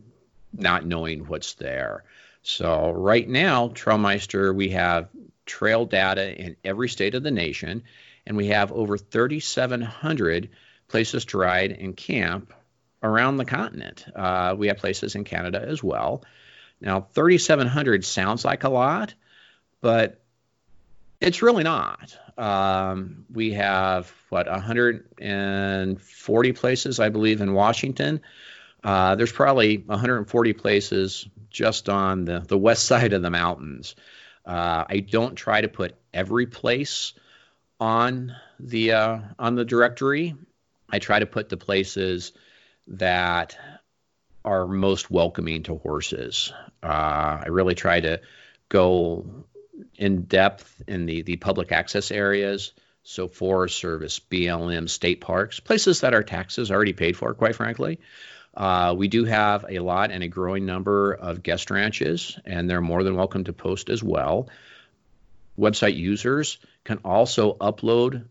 not 0.53 0.85
knowing 0.85 1.27
what's 1.27 1.53
there. 1.55 2.03
So 2.41 2.91
right 2.91 3.27
now, 3.27 3.69
Trailmeister, 3.69 4.53
we 4.53 4.69
have 4.69 5.09
trail 5.45 5.85
data 5.85 6.33
in 6.33 6.55
every 6.63 6.89
state 6.89 7.15
of 7.15 7.23
the 7.23 7.31
nation, 7.31 7.83
and 8.25 8.37
we 8.37 8.47
have 8.47 8.71
over 8.71 8.97
3,700 8.97 10.49
places 10.87 11.25
to 11.25 11.37
ride 11.37 11.71
and 11.71 11.95
camp 11.95 12.53
around 13.01 13.37
the 13.37 13.45
continent. 13.45 14.05
Uh, 14.15 14.55
we 14.57 14.67
have 14.67 14.77
places 14.77 15.15
in 15.15 15.23
Canada 15.23 15.63
as 15.65 15.83
well. 15.83 16.23
Now, 16.81 17.01
3,700 17.01 18.05
sounds 18.05 18.45
like 18.45 18.63
a 18.63 18.69
lot, 18.69 19.13
but 19.81 20.21
it's 21.21 21.41
really 21.41 21.63
not. 21.63 22.17
Um, 22.37 23.25
we 23.31 23.53
have 23.53 24.11
what 24.29 24.47
140 24.47 26.53
places, 26.53 26.99
I 26.99 27.09
believe, 27.09 27.41
in 27.41 27.53
Washington. 27.53 28.21
Uh, 28.83 29.15
there's 29.15 29.31
probably 29.31 29.77
140 29.77 30.53
places 30.53 31.27
just 31.49 31.89
on 31.89 32.25
the, 32.25 32.39
the 32.39 32.57
west 32.57 32.85
side 32.85 33.13
of 33.13 33.21
the 33.21 33.29
mountains. 33.29 33.95
Uh, 34.45 34.85
I 34.87 34.99
don't 34.99 35.35
try 35.35 35.61
to 35.61 35.67
put 35.67 35.95
every 36.13 36.45
place 36.45 37.13
on 37.79 38.35
the 38.59 38.93
uh, 38.93 39.19
on 39.37 39.55
the 39.55 39.65
directory. 39.65 40.35
I 40.89 40.99
try 40.99 41.19
to 41.19 41.25
put 41.25 41.49
the 41.49 41.57
places 41.57 42.31
that 42.87 43.57
are 44.43 44.67
most 44.67 45.11
welcoming 45.11 45.63
to 45.63 45.75
horses. 45.75 46.51
Uh, 46.81 47.41
I 47.43 47.45
really 47.49 47.75
try 47.75 47.99
to 47.99 48.21
go 48.69 49.45
in 49.95 50.23
depth 50.23 50.81
in 50.87 51.05
the, 51.05 51.21
the 51.21 51.35
public 51.37 51.71
access 51.71 52.11
areas. 52.11 52.73
So, 53.03 53.27
Forest 53.27 53.77
Service, 53.77 54.19
BLM, 54.19 54.89
state 54.89 55.21
parks, 55.21 55.59
places 55.59 56.01
that 56.01 56.13
our 56.13 56.23
taxes 56.23 56.69
already 56.69 56.93
paid 56.93 57.17
for, 57.17 57.33
quite 57.33 57.55
frankly. 57.55 57.99
Uh, 58.53 58.93
we 58.97 59.07
do 59.07 59.25
have 59.25 59.65
a 59.69 59.79
lot 59.79 60.11
and 60.11 60.23
a 60.23 60.27
growing 60.27 60.65
number 60.65 61.13
of 61.13 61.43
guest 61.43 61.71
ranches, 61.71 62.37
and 62.45 62.69
they're 62.69 62.81
more 62.81 63.03
than 63.03 63.15
welcome 63.15 63.45
to 63.45 63.53
post 63.53 63.89
as 63.89 64.03
well. 64.03 64.49
Website 65.57 65.95
users 65.95 66.57
can 66.83 66.99
also 67.05 67.53
upload 67.55 68.25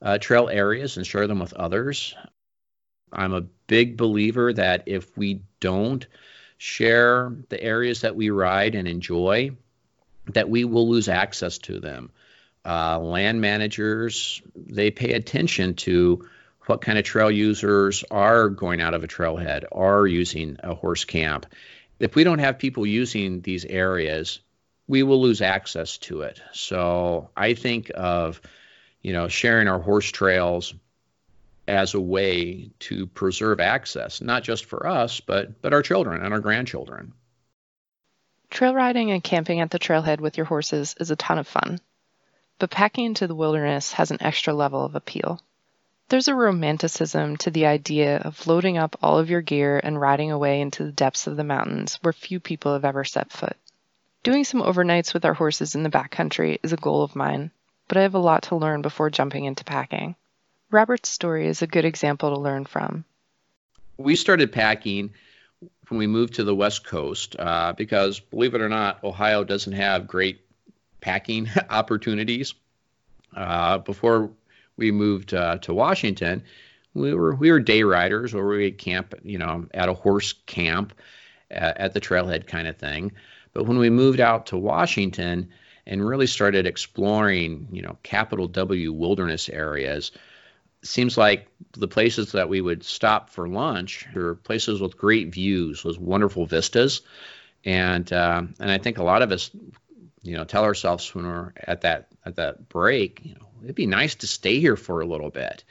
uh, 0.00 0.18
trail 0.18 0.48
areas 0.48 0.96
and 0.96 1.06
share 1.06 1.26
them 1.26 1.38
with 1.38 1.52
others. 1.52 2.14
I'm 3.12 3.32
a 3.32 3.42
big 3.66 3.96
believer 3.96 4.52
that 4.52 4.84
if 4.86 5.16
we 5.16 5.42
don't 5.60 6.06
share 6.58 7.32
the 7.48 7.62
areas 7.62 8.02
that 8.02 8.16
we 8.16 8.30
ride 8.30 8.74
and 8.74 8.88
enjoy, 8.88 9.50
that 10.28 10.48
we 10.48 10.64
will 10.64 10.88
lose 10.88 11.08
access 11.08 11.58
to 11.58 11.80
them. 11.80 12.10
Uh, 12.64 12.98
land 12.98 13.40
managers, 13.40 14.42
they 14.54 14.90
pay 14.90 15.12
attention 15.12 15.74
to 15.74 16.28
what 16.66 16.80
kind 16.80 16.98
of 16.98 17.04
trail 17.04 17.30
users 17.30 18.04
are 18.10 18.48
going 18.48 18.80
out 18.80 18.94
of 18.94 19.04
a 19.04 19.08
trailhead, 19.08 19.64
are 19.70 20.06
using 20.06 20.56
a 20.62 20.74
horse 20.74 21.04
camp. 21.04 21.46
If 22.00 22.16
we 22.16 22.24
don't 22.24 22.40
have 22.40 22.58
people 22.58 22.84
using 22.84 23.40
these 23.40 23.64
areas, 23.64 24.40
we 24.88 25.02
will 25.02 25.22
lose 25.22 25.42
access 25.42 25.98
to 25.98 26.22
it. 26.22 26.40
So 26.52 27.30
I 27.36 27.54
think 27.54 27.90
of, 27.94 28.40
you 29.00 29.12
know, 29.12 29.28
sharing 29.28 29.68
our 29.68 29.78
horse 29.78 30.10
trails 30.10 30.74
as 31.68 31.94
a 31.94 32.00
way 32.00 32.70
to 32.78 33.06
preserve 33.06 33.60
access, 33.60 34.20
not 34.20 34.44
just 34.44 34.64
for 34.66 34.86
us, 34.86 35.20
but 35.20 35.60
but 35.62 35.72
our 35.72 35.82
children 35.82 36.22
and 36.22 36.32
our 36.32 36.40
grandchildren. 36.40 37.12
Trail 38.50 38.74
riding 38.74 39.10
and 39.10 39.22
camping 39.22 39.60
at 39.60 39.70
the 39.70 39.78
trailhead 39.78 40.20
with 40.20 40.36
your 40.36 40.46
horses 40.46 40.94
is 40.98 41.10
a 41.10 41.16
ton 41.16 41.38
of 41.38 41.48
fun, 41.48 41.80
but 42.58 42.70
packing 42.70 43.06
into 43.06 43.26
the 43.26 43.34
wilderness 43.34 43.92
has 43.92 44.10
an 44.10 44.22
extra 44.22 44.54
level 44.54 44.84
of 44.84 44.94
appeal. 44.94 45.40
There's 46.08 46.28
a 46.28 46.34
romanticism 46.34 47.36
to 47.38 47.50
the 47.50 47.66
idea 47.66 48.18
of 48.18 48.46
loading 48.46 48.78
up 48.78 48.96
all 49.02 49.18
of 49.18 49.28
your 49.28 49.40
gear 49.40 49.80
and 49.82 50.00
riding 50.00 50.30
away 50.30 50.60
into 50.60 50.84
the 50.84 50.92
depths 50.92 51.26
of 51.26 51.36
the 51.36 51.44
mountains 51.44 51.98
where 52.02 52.12
few 52.12 52.38
people 52.38 52.72
have 52.72 52.84
ever 52.84 53.02
set 53.02 53.32
foot. 53.32 53.56
Doing 54.22 54.44
some 54.44 54.62
overnights 54.62 55.12
with 55.12 55.24
our 55.24 55.34
horses 55.34 55.74
in 55.74 55.82
the 55.82 55.90
backcountry 55.90 56.58
is 56.62 56.72
a 56.72 56.76
goal 56.76 57.02
of 57.02 57.16
mine, 57.16 57.50
but 57.88 57.96
I 57.96 58.02
have 58.02 58.14
a 58.14 58.18
lot 58.18 58.44
to 58.44 58.56
learn 58.56 58.82
before 58.82 59.10
jumping 59.10 59.44
into 59.44 59.64
packing. 59.64 60.14
Robert's 60.70 61.08
story 61.08 61.46
is 61.46 61.62
a 61.62 61.66
good 61.66 61.84
example 61.84 62.30
to 62.30 62.40
learn 62.40 62.64
from. 62.64 63.04
We 63.96 64.14
started 64.14 64.52
packing 64.52 65.12
when 65.88 65.98
we 65.98 66.06
moved 66.06 66.34
to 66.34 66.44
the 66.44 66.54
West 66.54 66.84
Coast 66.84 67.36
uh, 67.38 67.72
because, 67.72 68.20
believe 68.20 68.54
it 68.54 68.60
or 68.60 68.68
not, 68.68 69.02
Ohio 69.04 69.44
doesn't 69.44 69.72
have 69.72 70.06
great 70.06 70.40
packing 71.00 71.48
opportunities. 71.70 72.54
Uh, 73.34 73.78
before 73.78 74.30
we 74.76 74.90
moved 74.90 75.34
uh, 75.34 75.58
to 75.58 75.74
Washington, 75.74 76.42
we 76.94 77.14
were 77.14 77.34
we 77.34 77.50
were 77.50 77.60
day 77.60 77.82
riders, 77.82 78.34
or 78.34 78.46
we 78.46 78.70
camp, 78.72 79.14
you 79.22 79.38
know, 79.38 79.66
at 79.74 79.88
a 79.88 79.94
horse 79.94 80.32
camp 80.46 80.94
at, 81.50 81.76
at 81.78 81.94
the 81.94 82.00
trailhead 82.00 82.46
kind 82.46 82.66
of 82.66 82.76
thing. 82.76 83.12
But 83.52 83.64
when 83.64 83.78
we 83.78 83.90
moved 83.90 84.20
out 84.20 84.46
to 84.46 84.56
Washington 84.56 85.50
and 85.86 86.06
really 86.06 86.26
started 86.26 86.66
exploring, 86.66 87.68
you 87.70 87.82
know, 87.82 87.96
capital 88.02 88.48
W 88.48 88.92
wilderness 88.92 89.48
areas, 89.48 90.10
seems 90.88 91.18
like 91.18 91.48
the 91.72 91.88
places 91.88 92.32
that 92.32 92.48
we 92.48 92.60
would 92.60 92.84
stop 92.84 93.30
for 93.30 93.48
lunch 93.48 94.06
were 94.14 94.34
places 94.34 94.80
with 94.80 94.96
great 94.96 95.32
views, 95.32 95.84
with 95.84 95.98
wonderful 95.98 96.46
vistas, 96.46 97.02
and 97.64 98.10
uh, 98.12 98.42
and 98.60 98.70
I 98.70 98.78
think 98.78 98.98
a 98.98 99.04
lot 99.04 99.22
of 99.22 99.32
us, 99.32 99.50
you 100.22 100.36
know, 100.36 100.44
tell 100.44 100.64
ourselves 100.64 101.14
when 101.14 101.26
we're 101.26 101.52
at 101.56 101.82
that 101.82 102.08
at 102.24 102.36
that 102.36 102.68
break, 102.68 103.20
you 103.24 103.34
know, 103.34 103.48
it'd 103.62 103.74
be 103.74 103.86
nice 103.86 104.16
to 104.16 104.26
stay 104.26 104.60
here 104.60 104.76
for 104.76 105.00
a 105.00 105.06
little 105.06 105.30
bit. 105.30 105.64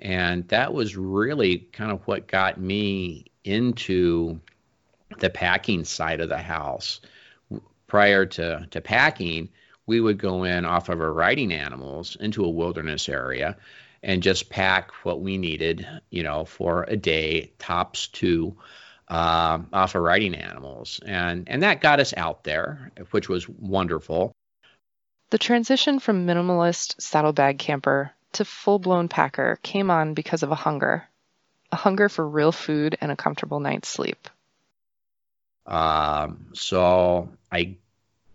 And 0.00 0.48
that 0.48 0.72
was 0.72 0.96
really 0.96 1.58
kind 1.58 1.92
of 1.92 2.06
what 2.06 2.26
got 2.26 2.58
me 2.58 3.26
into 3.44 4.40
the 5.18 5.30
packing 5.30 5.84
side 5.84 6.20
of 6.20 6.28
the 6.28 6.38
house. 6.38 7.00
Prior 7.86 8.24
to, 8.24 8.66
to 8.70 8.80
packing, 8.80 9.48
we 9.84 10.00
would 10.00 10.18
go 10.18 10.44
in 10.44 10.64
off 10.64 10.88
of 10.88 11.00
our 11.00 11.12
riding 11.12 11.52
animals 11.52 12.16
into 12.18 12.44
a 12.44 12.50
wilderness 12.50 13.08
area 13.08 13.56
and 14.02 14.22
just 14.22 14.50
pack 14.50 14.92
what 15.04 15.20
we 15.20 15.38
needed, 15.38 15.86
you 16.10 16.22
know, 16.22 16.44
for 16.44 16.84
a 16.84 16.96
day, 16.96 17.52
tops 17.58 18.08
two, 18.08 18.56
uh, 19.08 19.58
off 19.72 19.94
of 19.94 20.02
riding 20.02 20.34
animals. 20.34 21.00
And, 21.04 21.48
and 21.48 21.62
that 21.62 21.80
got 21.80 22.00
us 22.00 22.14
out 22.16 22.44
there, 22.44 22.92
which 23.10 23.28
was 23.28 23.48
wonderful. 23.48 24.32
The 25.30 25.38
transition 25.38 26.00
from 26.00 26.26
minimalist 26.26 27.00
saddlebag 27.00 27.58
camper 27.58 28.12
to 28.32 28.44
full 28.44 28.78
blown 28.78 29.08
packer 29.08 29.58
came 29.62 29.90
on 29.90 30.14
because 30.14 30.42
of 30.42 30.50
a 30.50 30.56
hunger 30.56 31.06
a 31.72 31.76
hunger 31.76 32.08
for 32.08 32.26
real 32.26 32.52
food 32.52 32.96
and 33.00 33.12
a 33.12 33.16
comfortable 33.16 33.60
night's 33.60 33.88
sleep. 33.88 34.28
Um, 35.66 36.46
so 36.52 37.28
I 37.50 37.76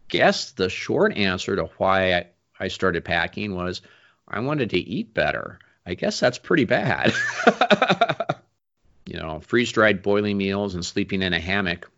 guess 0.08 0.52
the 0.52 0.70
short 0.70 1.18
answer 1.18 1.56
to 1.56 1.70
why 1.78 2.14
I, 2.14 2.28
I 2.60 2.68
started 2.70 3.04
packing 3.04 3.56
was 3.56 3.82
I 4.28 4.40
wanted 4.40 4.72
to 4.72 4.80
eat 4.80 5.14
better. 5.14 5.60
I 5.86 5.94
guess 5.94 6.20
that's 6.20 6.40
pretty 6.40 6.66
bad. 6.66 7.14
you 9.06 9.20
know, 9.20 9.40
freeze 9.40 9.72
dried 9.72 10.02
boiling 10.02 10.38
meals 10.38 10.74
and 10.74 10.86
sleeping 10.86 11.22
in 11.22 11.34
a 11.34 11.40
hammock. 11.40 11.90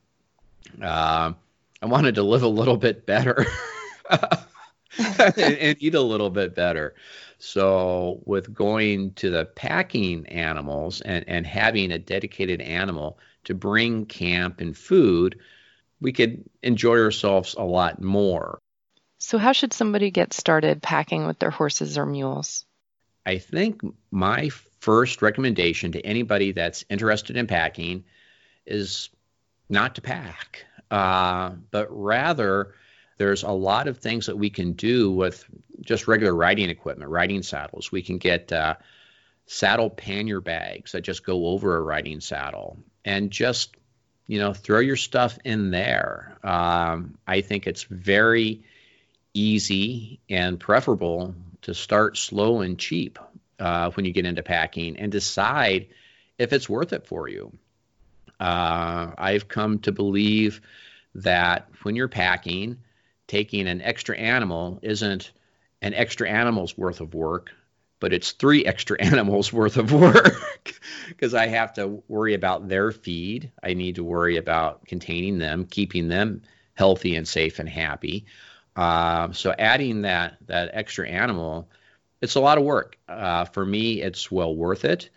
Uh, 0.81 1.34
I 1.81 1.86
wanted 1.86 2.15
to 2.15 2.24
live 2.24 2.43
a 2.43 2.48
little 2.48 2.77
bit 2.77 3.05
better. 3.05 3.46
and, 5.00 5.38
and 5.38 5.77
eat 5.79 5.96
a 5.96 6.01
little 6.01 6.29
bit 6.29 6.55
better. 6.55 6.96
So, 7.39 8.22
with 8.25 8.53
going 8.53 9.13
to 9.15 9.29
the 9.29 9.46
packing 9.46 10.25
animals 10.27 11.01
and, 11.01 11.25
and 11.27 11.46
having 11.46 11.91
a 11.91 12.00
dedicated 12.00 12.62
animal 12.62 13.19
to 13.43 13.53
bring 13.53 14.05
camp 14.05 14.60
and 14.60 14.75
food, 14.75 15.39
we 16.01 16.12
could 16.12 16.43
enjoy 16.63 16.98
ourselves 16.98 17.55
a 17.57 17.63
lot 17.63 18.01
more. 18.01 18.60
So, 19.19 19.38
how 19.38 19.51
should 19.51 19.74
somebody 19.74 20.12
get 20.12 20.33
started 20.33 20.81
packing 20.81 21.25
with 21.25 21.39
their 21.39 21.50
horses 21.50 21.97
or 21.97 22.05
mules? 22.05 22.65
I 23.25 23.39
think 23.39 23.81
my 24.12 24.50
first 24.79 25.21
recommendation 25.21 25.91
to 25.93 26.05
anybody 26.05 26.51
that's 26.51 26.86
interested 26.89 27.36
in 27.36 27.47
packing 27.47 28.05
is 28.65 29.09
not 29.69 29.95
to 29.95 30.01
pack. 30.01 30.65
uh, 30.91 31.51
but 31.71 31.88
rather 31.89 32.74
there's 33.17 33.43
a 33.43 33.51
lot 33.51 33.88
of 33.88 33.97
things 33.97 34.27
that 34.27 34.38
we 34.38 34.50
can 34.50 34.74
do 34.74 35.12
with 35.12 35.43
just 35.81 36.07
regular 36.07 36.33
riding 36.33 36.69
equipment, 36.69 37.12
riding 37.12 37.43
saddles. 37.43 37.91
We 37.91 38.01
can 38.01 38.17
get 38.19 38.51
uh, 38.53 38.75
saddle 39.47 39.89
pannier 39.89 40.39
bags 40.39 40.91
that 40.91 41.01
just 41.01 41.25
go 41.25 41.47
over 41.47 41.75
a 41.75 41.81
riding 41.81 42.21
saddle 42.21 42.77
and 43.03 43.31
just 43.31 43.75
you 44.27 44.39
know 44.39 44.53
throw 44.53 44.79
your 44.79 44.95
stuff 44.95 45.38
in 45.43 45.71
there. 45.71 46.38
Um, 46.43 47.17
I 47.25 47.41
think 47.41 47.67
it's 47.67 47.83
very 47.83 48.63
easy 49.38 50.20
and 50.29 50.60
preferable 50.60 51.36
to 51.62 51.74
start 51.74 52.17
slow 52.17 52.62
and 52.62 52.79
cheap 52.79 53.20
uh, 53.60 53.91
when 53.91 54.06
you 54.06 54.12
get 54.12 54.25
into 54.25 54.44
packing 54.44 54.98
and 54.98 55.12
decide 55.12 55.88
if 56.38 56.53
it's 56.53 56.70
worth 56.70 56.94
it 56.94 57.08
for 57.08 57.27
you. 57.27 57.51
Uh, 58.39 59.12
I've 59.17 59.48
come 59.48 59.79
to 59.79 59.91
believe 59.91 60.62
that 61.15 61.70
when 61.84 61.96
you're 61.96 62.08
packing, 62.08 62.77
taking 63.27 63.67
an 63.67 63.82
extra 63.82 64.17
animal 64.17 64.79
isn't 64.82 65.32
an 65.82 65.94
extra 65.94 66.29
animal's 66.29 66.77
worth 66.77 67.01
of 67.01 67.13
work, 67.13 67.51
but 68.00 68.13
it's 68.13 68.32
three 68.32 68.65
extra 68.74 69.01
animals 69.01 69.51
worth 69.51 69.77
of 69.77 69.91
work 69.91 70.36
because 71.08 71.34
I 71.34 71.48
have 71.48 71.74
to 71.74 72.03
worry 72.08 72.34
about 72.34 72.67
their 72.67 72.91
feed. 72.91 73.51
I 73.62 73.74
need 73.74 73.96
to 73.96 74.03
worry 74.03 74.38
about 74.38 74.86
containing 74.86 75.39
them, 75.39 75.65
keeping 75.65 76.08
them 76.08 76.44
healthy 76.75 77.15
and 77.15 77.27
safe 77.27 77.60
and 77.60 77.67
happy. 77.67 78.25
Uh, 78.77 79.31
so 79.31 79.53
adding 79.57 80.03
that 80.03 80.38
that 80.46 80.69
extra 80.74 81.10
animal, 81.10 81.67
it's 82.22 82.36
a 82.36 82.39
lot 82.39 82.60
of 82.60 82.63
work. 82.63 82.98
Uh, 83.10 83.46
for 83.46 83.65
me, 83.65 84.01
it's 84.01 84.31
well 84.31 84.55
worth 84.55 84.86
it. 84.86 85.10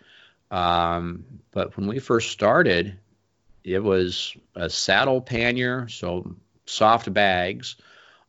Um, 0.49 1.23
but 1.51 1.77
when 1.77 1.87
we 1.87 1.99
first 1.99 2.31
started, 2.31 2.97
it 3.63 3.83
was 3.83 4.35
a 4.55 4.69
saddle 4.69 5.21
pannier, 5.21 5.87
so 5.87 6.35
soft 6.65 7.13
bags, 7.13 7.75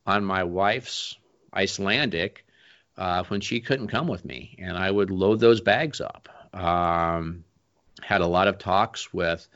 on 0.07 0.25
my 0.25 0.45
wife's 0.45 1.17
Icelandic 1.55 2.45
uh, 2.99 3.25
when 3.25 3.41
she 3.41 3.61
couldn't 3.61 3.89
come 3.89 4.09
with 4.09 4.25
me, 4.25 4.57
and 4.59 4.77
I 4.77 4.91
would 4.91 5.11
load 5.11 5.41
those 5.41 5.61
bags 5.61 6.01
up. 6.01 6.29
Um, 6.53 7.45
had 8.03 8.21
a 8.21 8.27
lot 8.27 8.49
of 8.49 8.59
talks 8.59 9.15
with, 9.15 9.47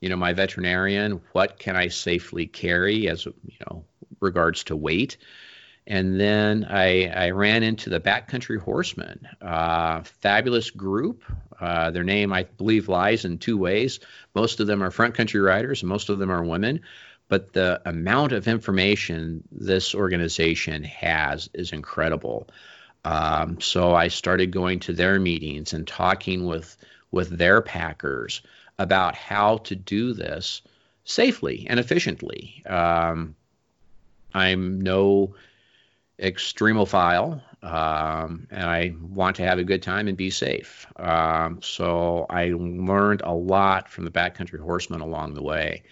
you 0.00 0.10
know, 0.10 0.16
my 0.16 0.34
veterinarian. 0.34 1.22
What 1.32 1.58
can 1.58 1.76
I 1.76 1.88
safely 1.88 2.46
carry 2.46 3.08
as 3.08 3.24
you 3.24 3.32
know 3.66 3.84
regards 4.22 4.64
to 4.64 4.76
weight? 4.76 5.16
And 5.86 6.20
then 6.20 6.64
I, 6.64 7.08
I 7.08 7.30
ran 7.30 7.64
into 7.64 7.90
the 7.90 7.98
Backcountry 8.00 8.58
Horsemen, 8.60 9.26
uh, 9.40 10.02
fabulous 10.02 10.70
group. 10.70 11.24
Uh, 11.60 11.90
their 11.90 12.04
name, 12.04 12.32
I 12.32 12.44
believe, 12.44 12.88
lies 12.88 13.24
in 13.24 13.38
two 13.38 13.58
ways. 13.58 13.98
Most 14.34 14.60
of 14.60 14.68
them 14.68 14.82
are 14.82 14.92
front 14.92 15.14
country 15.14 15.40
riders, 15.40 15.82
most 15.82 16.08
of 16.08 16.18
them 16.18 16.30
are 16.30 16.44
women 16.44 16.80
but 17.32 17.54
the 17.54 17.80
amount 17.86 18.32
of 18.32 18.46
information 18.46 19.42
this 19.50 19.94
organization 19.94 20.84
has 20.84 21.48
is 21.54 21.72
incredible. 21.72 22.46
Um, 23.06 23.58
so 23.58 23.94
I 23.94 24.08
started 24.08 24.50
going 24.50 24.80
to 24.80 24.92
their 24.92 25.18
meetings 25.18 25.72
and 25.72 25.86
talking 25.86 26.44
with 26.44 26.76
with 27.10 27.30
their 27.30 27.62
packers 27.62 28.42
about 28.78 29.14
how 29.14 29.56
to 29.58 29.74
do 29.74 30.12
this 30.12 30.60
safely 31.04 31.66
and 31.70 31.80
efficiently. 31.80 32.62
Um, 32.66 33.34
I'm 34.34 34.80
no 34.80 35.34
extremophile, 36.18 37.42
um, 37.62 38.46
and 38.50 38.64
I 38.64 38.94
want 39.00 39.36
to 39.36 39.44
have 39.44 39.58
a 39.58 39.64
good 39.64 39.82
time 39.82 40.08
and 40.08 40.16
be 40.16 40.30
safe. 40.30 40.86
Um, 40.96 41.60
so 41.62 42.26
I 42.28 42.52
learned 42.54 43.22
a 43.22 43.32
lot 43.32 43.88
from 43.88 44.04
the 44.04 44.10
backcountry 44.10 44.60
horsemen 44.60 45.00
along 45.00 45.34
the 45.34 45.42
way 45.42 45.82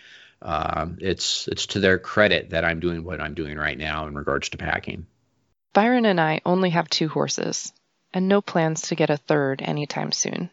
um, 0.42 0.98
it's 1.00 1.48
it's 1.48 1.66
to 1.66 1.80
their 1.80 1.98
credit 1.98 2.50
that 2.50 2.64
I'm 2.64 2.80
doing 2.80 3.04
what 3.04 3.20
I'm 3.20 3.34
doing 3.34 3.58
right 3.58 3.76
now 3.76 4.06
in 4.06 4.14
regards 4.14 4.48
to 4.50 4.58
packing. 4.58 5.06
Byron 5.72 6.06
and 6.06 6.20
I 6.20 6.40
only 6.46 6.70
have 6.70 6.88
two 6.88 7.08
horses, 7.08 7.72
and 8.12 8.26
no 8.26 8.40
plans 8.40 8.82
to 8.88 8.94
get 8.94 9.10
a 9.10 9.16
third 9.16 9.62
anytime 9.62 10.12
soon. 10.12 10.50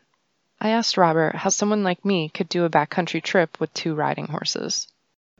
I 0.59 0.69
asked 0.69 0.97
Robert 0.97 1.35
how 1.35 1.49
someone 1.49 1.83
like 1.83 2.03
me 2.03 2.29
could 2.29 2.49
do 2.49 2.65
a 2.65 2.69
backcountry 2.69 3.23
trip 3.23 3.59
with 3.59 3.73
two 3.73 3.95
riding 3.95 4.27
horses. 4.27 4.87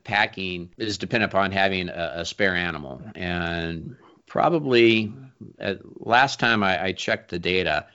Packing 0.08 0.72
is 0.78 0.98
dependent 0.98 1.32
upon 1.32 1.52
having 1.52 1.90
a, 1.90 2.14
a 2.16 2.26
spare 2.26 2.56
animal, 2.56 3.02
and 3.14 3.96
probably 4.26 5.14
at, 5.60 5.80
last 6.06 6.40
time 6.40 6.64
I, 6.64 6.86
I 6.86 6.92
checked 6.94 7.30
the 7.30 7.40
data, 7.40 7.88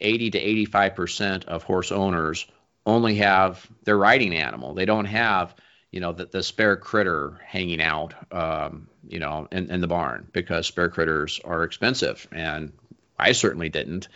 80 0.00 0.30
to 0.30 0.38
85 0.38 0.94
percent 0.94 1.44
of 1.44 1.62
horse 1.62 1.92
owners 1.92 2.46
only 2.84 3.16
have 3.16 3.64
their 3.84 3.96
riding 3.96 4.34
animal. 4.34 4.74
They 4.74 4.86
don't 4.86 5.04
have 5.04 5.54
you 5.92 6.00
know, 6.00 6.12
the, 6.12 6.24
the 6.24 6.42
spare 6.42 6.76
critter 6.76 7.38
hanging 7.44 7.80
out, 7.80 8.14
um, 8.32 8.88
you 9.06 9.18
know, 9.18 9.46
in, 9.52 9.70
in 9.70 9.80
the 9.80 9.86
barn 9.86 10.26
because 10.32 10.66
spare 10.66 10.88
critters 10.88 11.38
are 11.44 11.62
expensive. 11.62 12.26
And 12.32 12.72
I 13.18 13.32
certainly 13.32 13.68
didn't, 13.68 14.08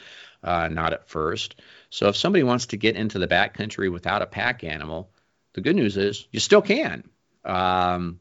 uh, 0.42 0.68
not 0.68 0.94
at 0.94 1.08
first. 1.08 1.56
So 1.90 2.08
if 2.08 2.16
somebody 2.16 2.42
wants 2.42 2.66
to 2.66 2.78
get 2.78 2.96
into 2.96 3.18
the 3.18 3.28
backcountry 3.28 3.92
without 3.92 4.22
a 4.22 4.26
pack 4.26 4.64
animal, 4.64 5.10
the 5.52 5.60
good 5.60 5.76
news 5.76 5.98
is 5.98 6.26
you 6.32 6.40
still 6.40 6.62
can. 6.62 7.04
Um, 7.46 8.20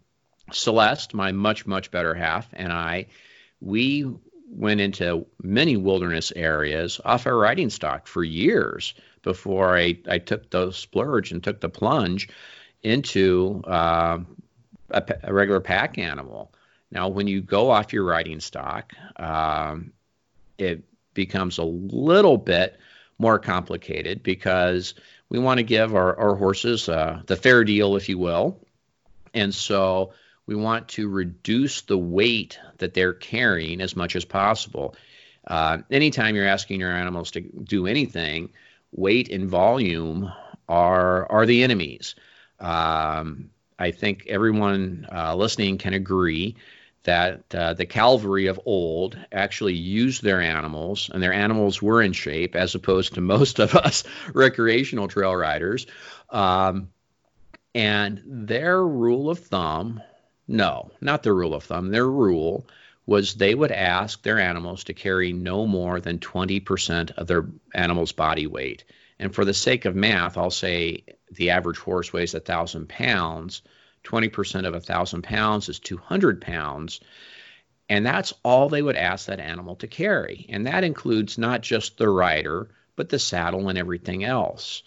Celeste, 0.52 1.14
my 1.14 1.32
much, 1.32 1.66
much 1.66 1.92
better 1.92 2.14
half, 2.14 2.48
and 2.54 2.72
I, 2.72 3.08
we 3.60 4.06
went 4.48 4.80
into 4.80 5.26
many 5.42 5.76
wilderness 5.76 6.32
areas 6.36 7.02
off 7.04 7.26
our 7.26 7.36
riding 7.36 7.70
stock 7.70 8.08
for 8.08 8.24
years 8.24 8.94
before 9.24 9.76
I, 9.76 9.98
I 10.08 10.20
took 10.20 10.50
the 10.50 10.72
splurge 10.72 11.32
and 11.32 11.44
took 11.44 11.60
the 11.60 11.70
plunge 11.70 12.30
into 12.84 13.64
uh, 13.66 14.20
a, 14.92 15.04
a, 15.24 15.34
regular 15.34 15.60
pack 15.60 15.98
animal. 15.98 16.54
Now, 16.92 17.10
when 17.10 17.28
you 17.28 17.42
go 17.42 17.72
off 17.72 17.92
your 17.92 18.04
riding 18.04 18.40
stock, 18.40 18.94
um, 19.16 19.92
it 20.58 20.84
becomes 21.16 21.58
a 21.58 21.64
little 21.64 22.38
bit 22.38 22.80
more 23.18 23.40
complicated 23.40 24.22
because 24.22 24.94
we 25.30 25.40
want 25.40 25.58
to 25.58 25.64
give 25.64 25.96
our, 25.96 26.16
our 26.18 26.36
horses 26.36 26.88
uh, 26.88 27.22
the 27.26 27.36
fair 27.36 27.64
deal, 27.64 27.96
if 27.96 28.08
you 28.08 28.20
will. 28.20 28.65
And 29.36 29.54
so 29.54 30.14
we 30.48 30.56
want 30.56 30.90
to 30.90 31.08
reduce 31.10 31.82
the 31.82 31.98
weight 31.98 32.60
that 32.78 32.94
they're 32.94 33.14
carrying 33.14 33.82
as 33.82 33.96
much 33.96 34.16
as 34.16 34.26
possible. 34.26 34.96
Uh, 35.46 35.80
anytime 35.92 36.36
you're 36.36 36.48
asking 36.48 36.80
your 36.80 36.92
animals 36.92 37.32
to 37.32 37.42
do 37.42 37.86
anything, 37.86 38.50
weight 38.92 39.30
and 39.30 39.50
volume 39.50 40.32
are 40.68 41.32
are 41.32 41.46
the 41.46 41.64
enemies. 41.64 42.16
Um, 42.60 43.52
I 43.78 43.92
think 43.92 44.26
everyone 44.28 45.08
uh, 45.12 45.36
listening 45.36 45.78
can 45.78 45.94
agree 45.94 46.56
that 47.04 47.54
uh, 47.54 47.74
the 47.74 47.86
cavalry 47.86 48.48
of 48.48 48.60
old 48.66 49.18
actually 49.32 49.76
used 49.76 50.24
their 50.24 50.42
animals, 50.42 51.12
and 51.14 51.22
their 51.22 51.34
animals 51.34 51.82
were 51.82 52.02
in 52.02 52.14
shape, 52.14 52.56
as 52.56 52.74
opposed 52.74 53.14
to 53.14 53.22
most 53.22 53.60
of 53.60 53.76
us 53.76 54.04
recreational 54.34 55.08
trail 55.08 55.36
riders. 55.36 55.86
Um, 56.32 56.90
and 57.76 58.24
their 58.26 58.82
rule 58.82 59.30
of 59.30 59.40
thumb, 59.40 60.02
no, 60.48 60.92
not 61.02 61.24
their 61.24 61.36
rule 61.36 61.54
of 61.54 61.66
thumb, 61.66 61.90
their 61.90 62.10
rule 62.10 62.66
was 63.06 63.36
they 63.36 63.54
would 63.54 63.72
ask 63.72 64.24
their 64.24 64.40
animals 64.40 64.86
to 64.86 64.94
carry 64.94 65.34
no 65.34 65.68
more 65.68 66.00
than 66.00 66.18
20% 66.18 67.12
of 67.12 67.28
their 67.28 67.46
animal's 67.74 68.14
body 68.14 68.48
weight. 68.48 68.86
And 69.20 69.36
for 69.36 69.44
the 69.44 69.54
sake 69.54 69.84
of 69.84 69.96
math, 69.96 70.38
I'll 70.38 70.52
say 70.52 71.04
the 71.32 71.52
average 71.52 71.78
horse 71.78 72.14
weighs 72.14 72.32
thousand 72.32 72.88
pounds. 72.88 73.62
20% 74.06 74.66
of 74.66 74.86
thousand 74.86 75.24
pounds 75.24 75.68
is 75.68 75.80
200 75.80 76.42
pounds. 76.42 77.02
And 77.90 78.06
that's 78.06 78.34
all 78.44 78.70
they 78.70 78.82
would 78.82 78.96
ask 78.96 79.28
that 79.28 79.40
animal 79.40 79.76
to 79.78 79.88
carry. 79.88 80.46
And 80.50 80.66
that 80.66 80.84
includes 80.86 81.38
not 81.38 81.62
just 81.62 81.98
the 81.98 82.10
rider, 82.10 82.70
but 82.96 83.10
the 83.10 83.20
saddle 83.20 83.68
and 83.68 83.78
everything 83.78 84.24
else. 84.24 84.84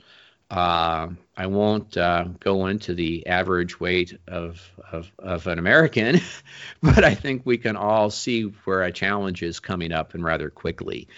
Uh, 0.50 1.08
I 1.36 1.46
won't 1.46 1.96
uh, 1.96 2.24
go 2.40 2.66
into 2.66 2.94
the 2.94 3.26
average 3.26 3.78
weight 3.78 4.18
of, 4.26 4.66
of, 4.90 5.10
of 5.18 5.46
an 5.46 5.58
American, 5.58 6.20
but 6.82 7.04
I 7.04 7.14
think 7.14 7.42
we 7.44 7.58
can 7.58 7.76
all 7.76 8.10
see 8.10 8.42
where 8.64 8.82
a 8.82 8.92
challenge 8.92 9.42
is 9.42 9.60
coming 9.60 9.92
up 9.92 10.14
and 10.14 10.24
rather 10.24 10.48
quickly. 10.48 11.08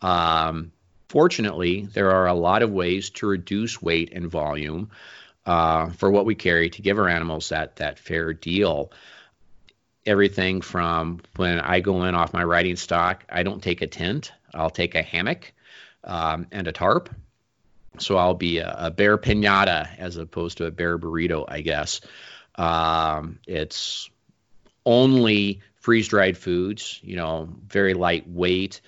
Um, 0.00 0.72
Fortunately, 1.12 1.82
there 1.92 2.10
are 2.10 2.26
a 2.26 2.32
lot 2.32 2.62
of 2.62 2.70
ways 2.70 3.10
to 3.10 3.26
reduce 3.26 3.82
weight 3.82 4.14
and 4.14 4.30
volume 4.30 4.88
uh, 5.44 5.90
for 5.90 6.10
what 6.10 6.24
we 6.24 6.34
carry 6.34 6.70
to 6.70 6.80
give 6.80 6.98
our 6.98 7.06
animals 7.06 7.50
that 7.50 7.76
that 7.76 7.98
fair 7.98 8.32
deal. 8.32 8.90
Everything 10.06 10.62
from 10.62 11.20
when 11.36 11.60
I 11.60 11.80
go 11.80 12.04
in 12.04 12.14
off 12.14 12.32
my 12.32 12.42
riding 12.42 12.76
stock, 12.76 13.24
I 13.28 13.42
don't 13.42 13.62
take 13.62 13.82
a 13.82 13.86
tent. 13.86 14.32
I'll 14.54 14.70
take 14.70 14.94
a 14.94 15.02
hammock 15.02 15.52
um, 16.02 16.46
and 16.50 16.66
a 16.66 16.72
tarp. 16.72 17.14
So 17.98 18.16
I'll 18.16 18.34
be 18.34 18.58
a, 18.58 18.74
a, 18.78 18.90
bear 18.90 19.18
pinata 19.18 19.88
as 19.98 20.16
opposed 20.16 20.58
to 20.58 20.66
a 20.66 20.70
bear 20.70 20.98
burrito, 20.98 21.44
I 21.46 21.60
guess. 21.60 22.00
Um, 22.54 23.38
it's 23.46 24.08
only 24.84 25.60
freeze 25.76 26.08
dried 26.08 26.38
foods, 26.38 27.00
you 27.02 27.16
know, 27.16 27.48
very 27.66 27.94
lightweight. 27.94 28.80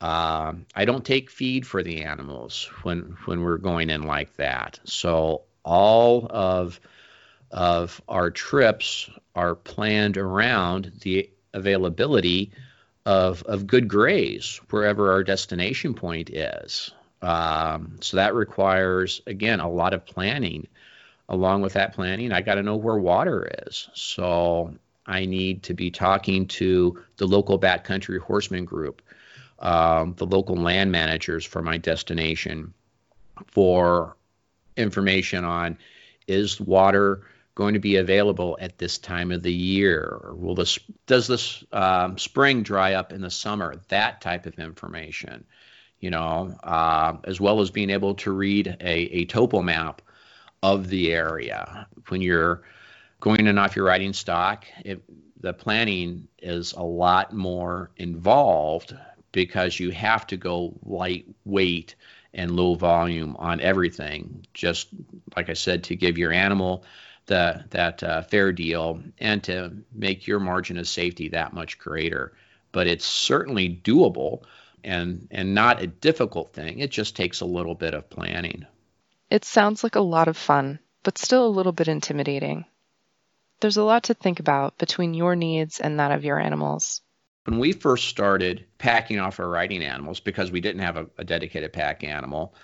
Um, 0.00 0.66
I 0.74 0.84
don't 0.84 1.04
take 1.04 1.30
feed 1.30 1.66
for 1.66 1.82
the 1.82 2.04
animals 2.04 2.68
when 2.82 3.16
when 3.24 3.42
we're 3.42 3.58
going 3.58 3.90
in 3.90 4.02
like 4.02 4.36
that. 4.36 4.80
So 4.84 5.42
all 5.64 6.26
of 6.28 6.80
of 7.50 8.00
our 8.08 8.30
trips 8.30 9.08
are 9.34 9.54
planned 9.54 10.16
around 10.16 10.92
the 11.02 11.30
availability 11.52 12.52
of, 13.04 13.42
of 13.44 13.66
good 13.66 13.88
graze 13.88 14.60
wherever 14.70 15.12
our 15.12 15.22
destination 15.22 15.94
point 15.94 16.30
is. 16.30 16.92
Um, 17.26 17.96
so 18.00 18.18
that 18.18 18.34
requires, 18.34 19.20
again, 19.26 19.58
a 19.58 19.68
lot 19.68 19.94
of 19.94 20.06
planning. 20.06 20.68
Along 21.28 21.60
with 21.60 21.72
that 21.72 21.92
planning, 21.92 22.30
I 22.30 22.40
got 22.40 22.54
to 22.54 22.62
know 22.62 22.76
where 22.76 22.96
water 22.96 23.50
is. 23.66 23.88
So 23.94 24.76
I 25.06 25.24
need 25.24 25.64
to 25.64 25.74
be 25.74 25.90
talking 25.90 26.46
to 26.46 27.02
the 27.16 27.26
local 27.26 27.58
backcountry 27.58 28.20
horseman 28.20 28.64
group, 28.64 29.02
um, 29.58 30.14
the 30.16 30.26
local 30.26 30.54
land 30.54 30.92
managers 30.92 31.44
for 31.44 31.62
my 31.62 31.78
destination 31.78 32.72
for 33.48 34.16
information 34.76 35.44
on 35.44 35.78
is 36.28 36.60
water 36.60 37.22
going 37.56 37.74
to 37.74 37.80
be 37.80 37.96
available 37.96 38.56
at 38.60 38.78
this 38.78 38.98
time 38.98 39.32
of 39.32 39.42
the 39.42 39.52
year? 39.52 40.20
Or 40.22 40.34
will 40.36 40.54
this 40.54 40.78
does 41.06 41.26
this 41.26 41.64
um, 41.72 42.18
spring 42.18 42.62
dry 42.62 42.94
up 42.94 43.12
in 43.12 43.20
the 43.20 43.30
summer? 43.30 43.80
That 43.88 44.20
type 44.20 44.46
of 44.46 44.60
information, 44.60 45.44
you 46.06 46.10
know, 46.10 46.56
uh, 46.62 47.16
as 47.24 47.40
well 47.40 47.60
as 47.60 47.72
being 47.72 47.90
able 47.90 48.14
to 48.14 48.30
read 48.30 48.76
a, 48.80 48.94
a 49.10 49.24
topo 49.24 49.60
map 49.60 50.00
of 50.62 50.86
the 50.88 51.12
area 51.12 51.88
when 52.06 52.22
you're 52.22 52.62
going 53.18 53.48
in 53.48 53.58
off 53.58 53.74
your 53.74 53.86
riding 53.86 54.12
stock. 54.12 54.66
It, 54.84 55.02
the 55.40 55.52
planning 55.52 56.28
is 56.38 56.74
a 56.74 56.82
lot 56.84 57.32
more 57.32 57.90
involved 57.96 58.96
because 59.32 59.80
you 59.80 59.90
have 59.90 60.28
to 60.28 60.36
go 60.36 60.78
lightweight 60.84 61.96
and 62.34 62.54
low 62.54 62.76
volume 62.76 63.34
on 63.40 63.60
everything. 63.60 64.46
Just 64.54 64.90
like 65.34 65.50
I 65.50 65.54
said, 65.54 65.82
to 65.84 65.96
give 65.96 66.16
your 66.16 66.30
animal 66.30 66.84
the, 67.26 67.64
that 67.70 68.00
uh, 68.04 68.22
fair 68.22 68.52
deal 68.52 69.02
and 69.18 69.42
to 69.42 69.72
make 69.92 70.28
your 70.28 70.38
margin 70.38 70.78
of 70.78 70.86
safety 70.86 71.30
that 71.30 71.52
much 71.52 71.80
greater. 71.80 72.32
But 72.70 72.86
it's 72.86 73.06
certainly 73.06 73.80
doable 73.82 74.44
and 74.86 75.28
and 75.30 75.54
not 75.54 75.82
a 75.82 75.86
difficult 75.86 76.52
thing. 76.52 76.78
It 76.78 76.90
just 76.90 77.16
takes 77.16 77.40
a 77.40 77.46
little 77.46 77.74
bit 77.74 77.94
of 77.94 78.08
planning. 78.08 78.66
It 79.30 79.44
sounds 79.44 79.82
like 79.82 79.96
a 79.96 80.00
lot 80.00 80.28
of 80.28 80.36
fun, 80.36 80.78
but 81.02 81.18
still 81.18 81.46
a 81.46 81.48
little 81.48 81.72
bit 81.72 81.88
intimidating. 81.88 82.64
There's 83.60 83.76
a 83.76 83.84
lot 83.84 84.04
to 84.04 84.14
think 84.14 84.40
about 84.40 84.78
between 84.78 85.14
your 85.14 85.34
needs 85.34 85.80
and 85.80 85.98
that 85.98 86.12
of 86.12 86.24
your 86.24 86.38
animals. 86.38 87.00
When 87.44 87.58
we 87.58 87.72
first 87.72 88.08
started 88.08 88.64
packing 88.78 89.18
off 89.18 89.40
our 89.40 89.48
riding 89.48 89.82
animals 89.82 90.20
because 90.20 90.50
we 90.50 90.60
didn't 90.60 90.82
have 90.82 90.96
a, 90.96 91.06
a 91.18 91.24
dedicated 91.24 91.72
pack 91.72 92.04
animal, 92.04 92.54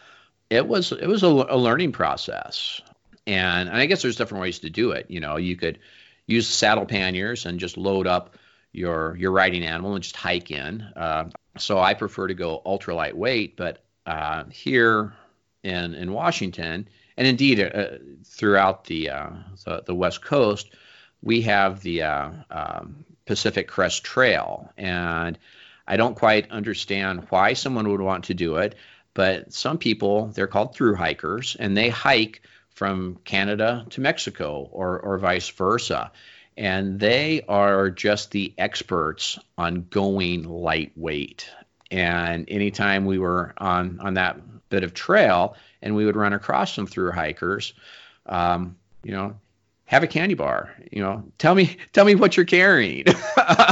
it 0.51 0.67
was 0.67 0.93
it 0.93 1.07
was 1.07 1.23
a, 1.23 1.27
a 1.27 1.57
learning 1.57 1.93
process 1.93 2.81
and, 3.27 3.69
and 3.69 3.79
I 3.79 3.87
guess 3.87 4.03
there's 4.03 4.17
different 4.17 4.43
ways 4.43 4.61
to 4.61 4.71
do 4.71 4.93
it. 4.93 5.07
You 5.09 5.21
know, 5.21 5.37
you 5.37 5.57
could 5.57 5.79
use 6.27 6.49
saddle 6.49 6.87
panniers 6.87 7.47
and 7.47 7.61
just 7.61 7.77
load 7.77 8.07
up 8.07 8.37
your 8.73 9.17
your 9.17 9.33
riding 9.33 9.65
animal 9.65 9.95
and 9.95 10.03
just 10.03 10.17
hike 10.17 10.51
in. 10.51 10.83
Uh, 10.97 11.25
so 11.59 11.79
I 11.79 11.95
prefer 11.95 12.29
to 12.29 12.35
go 12.35 12.63
ultra 12.65 12.95
lightweight, 12.95 13.57
but 13.57 13.83
uh, 14.07 14.45
here 14.51 15.13
in 15.63 15.95
in 15.95 16.13
Washington, 16.13 16.89
and 17.17 17.27
indeed 17.27 17.61
uh, 17.61 17.99
throughout 18.25 18.85
the, 18.85 19.11
uh, 19.11 19.31
the, 19.65 19.83
the 19.87 19.95
West 19.95 20.23
Coast, 20.23 20.71
we 21.23 21.43
have 21.43 21.81
the 21.83 22.03
uh, 22.03 22.31
um, 22.51 23.05
Pacific 23.27 23.69
Crest 23.69 24.03
Trail, 24.05 24.73
and 24.77 25.39
I 25.87 25.97
don't 25.97 26.17
quite 26.17 26.51
understand 26.51 27.27
why 27.29 27.53
someone 27.53 27.89
would 27.91 28.01
want 28.01 28.25
to 28.25 28.35
do 28.35 28.57
it, 28.57 28.75
but 29.15 29.53
some 29.53 29.79
people 29.79 30.29
they're 30.29 30.47
called 30.47 30.75
through 30.75 30.97
hikers, 30.97 31.57
and 31.59 31.77
they 31.77 31.91
hike 31.91 32.43
from 32.75 33.19
Canada 33.25 33.87
to 33.91 34.01
Mexico 34.01 34.69
or, 34.73 34.99
or 34.99 35.19
vice 35.19 35.49
versa. 35.51 36.11
And 36.57 37.01
they 37.01 37.43
are 37.49 37.91
just 37.91 38.31
the 38.31 38.53
experts 38.59 39.39
on 39.57 39.87
going 39.89 40.45
lightweight. 40.45 41.49
And 41.91 42.49
anytime 42.49 43.07
we 43.07 43.19
were 43.19 43.55
on, 43.59 44.01
on 44.01 44.15
that 44.15 44.39
bit 44.69 44.85
of 44.85 44.95
trail 44.95 45.57
and 45.81 45.95
we 45.95 46.05
would 46.05 46.17
run 46.17 46.33
across 46.33 46.75
some 46.75 46.87
through 46.87 47.13
hikers, 47.13 47.75
um, 48.27 48.77
you 49.03 49.13
know, 49.13 49.37
have 49.85 50.03
a 50.03 50.07
candy 50.07 50.35
bar. 50.35 50.75
You 50.91 51.03
know, 51.03 51.25
tell 51.39 51.55
me 51.55 51.77
tell 51.93 52.05
me 52.05 52.15
what 52.15 52.37
you're 52.37 52.47
carrying 52.47 53.05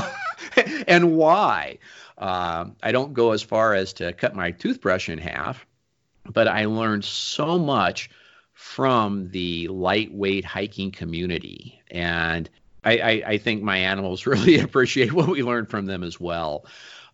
and 0.87 1.17
why. 1.17 1.79
Um, 2.19 2.77
I 2.83 2.93
don't 2.93 3.15
go 3.15 3.33
as 3.33 3.43
far 3.43 3.75
as 3.75 3.95
to 3.95 4.13
cut 4.13 4.37
my 4.37 4.51
toothbrush 4.51 5.09
in 5.09 5.19
half, 5.19 5.67
but 6.25 6.47
I 6.47 6.67
learned 6.67 7.05
so 7.05 7.59
much 7.59 8.11
from 8.53 9.31
the 9.31 9.69
lightweight 9.69 10.45
hiking 10.45 10.91
community. 10.91 11.81
And 11.91 12.51
I, 12.85 12.99
I, 12.99 13.23
I, 13.27 13.39
think 13.39 13.63
my 13.63 13.79
animals 13.79 14.27
really 14.27 14.59
appreciate 14.59 15.13
what 15.13 15.29
we 15.29 15.43
learned 15.43 15.69
from 15.69 15.87
them 15.87 16.03
as 16.03 16.19
well. 16.19 16.65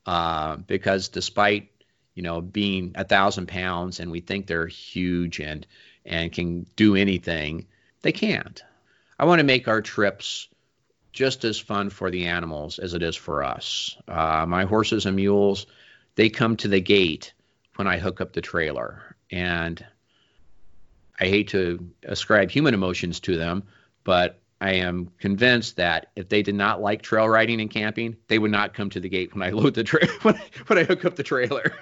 Uh, 0.05 0.57
because 0.57 1.09
despite, 1.09 1.70
you 2.14 2.22
know, 2.22 2.40
being 2.40 2.92
a 2.94 3.05
thousand 3.05 3.48
pounds 3.48 4.00
and 4.00 4.11
we 4.11 4.20
think 4.20 4.46
they're 4.46 4.66
huge 4.66 5.40
and, 5.40 5.66
and 6.05 6.33
can 6.33 6.66
do 6.76 6.94
anything, 6.94 7.66
they 8.02 8.12
can't. 8.12 8.62
I 9.18 9.24
want 9.24 9.40
to 9.40 9.44
make 9.44 9.66
our 9.66 9.83
trips 9.83 10.48
just 11.12 11.44
as 11.44 11.59
fun 11.59 11.90
for 11.90 12.11
the 12.11 12.26
animals 12.26 12.79
as 12.79 12.94
it 12.94 13.02
is 13.02 13.16
for 13.16 13.42
us. 13.42 13.96
Uh, 14.07 14.44
my 14.46 14.64
horses 14.64 15.07
and 15.07 15.16
mules, 15.16 15.66
they 16.14 16.29
come 16.29 16.57
to 16.59 16.68
the 16.68 16.81
gate 16.81 17.33
when 17.76 17.88
I 17.88 17.98
hook 17.98 18.20
up 18.20 18.33
the 18.33 18.42
trailer. 18.42 19.16
And 19.31 19.85
I 21.18 21.24
hate 21.24 21.48
to 21.48 21.90
ascribe 22.05 22.50
human 22.50 22.74
emotions 22.74 23.20
to 23.20 23.37
them, 23.37 23.64
but 24.05 24.38
I 24.61 24.73
am 24.75 25.11
convinced 25.19 25.77
that 25.77 26.11
if 26.16 26.29
they 26.29 26.42
did 26.42 26.55
not 26.55 26.81
like 26.81 27.03
trail 27.03 27.29
riding 27.29 27.61
and 27.61 27.71
camping, 27.71 28.16
they 28.29 28.38
would 28.38 28.51
not 28.51 28.75
come 28.75 28.90
to 28.90 29.01
the 29.01 29.09
gate 29.09 29.35
when 29.35 29.42
I 29.42 29.51
load 29.53 29.75
the 29.75 29.85
tra- 29.85 30.07
when, 30.23 30.40
when 30.66 30.79
I 30.79 30.85
hook 30.85 31.05
up 31.05 31.16
the 31.16 31.23
trailer. 31.23 31.73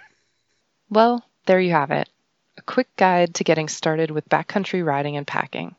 Well, 0.91 1.25
there 1.47 1.61
you 1.61 1.73
have 1.73 1.91
it. 1.91 2.09
A 2.57 2.63
quick 2.63 2.95
guide 2.97 3.35
to 3.37 3.45
getting 3.45 3.69
started 3.69 4.11
with 4.11 4.29
backcountry 4.29 4.85
riding 4.85 5.17
and 5.17 5.27
packing. 5.27 5.77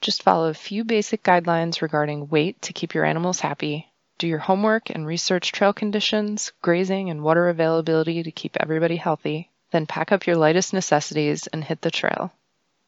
Just 0.00 0.22
follow 0.22 0.48
a 0.48 0.54
few 0.54 0.84
basic 0.84 1.22
guidelines 1.22 1.82
regarding 1.82 2.28
weight 2.28 2.60
to 2.62 2.72
keep 2.72 2.94
your 2.94 3.04
animals 3.04 3.40
happy, 3.40 3.90
do 4.18 4.26
your 4.26 4.38
homework 4.38 4.90
and 4.90 5.06
research 5.06 5.52
trail 5.52 5.72
conditions, 5.72 6.52
grazing, 6.62 7.10
and 7.10 7.22
water 7.22 7.48
availability 7.48 8.22
to 8.22 8.30
keep 8.30 8.56
everybody 8.58 8.96
healthy, 8.96 9.50
then 9.72 9.86
pack 9.86 10.12
up 10.12 10.26
your 10.26 10.36
lightest 10.36 10.72
necessities 10.72 11.46
and 11.48 11.62
hit 11.64 11.80
the 11.82 11.90
trail. 11.90 12.32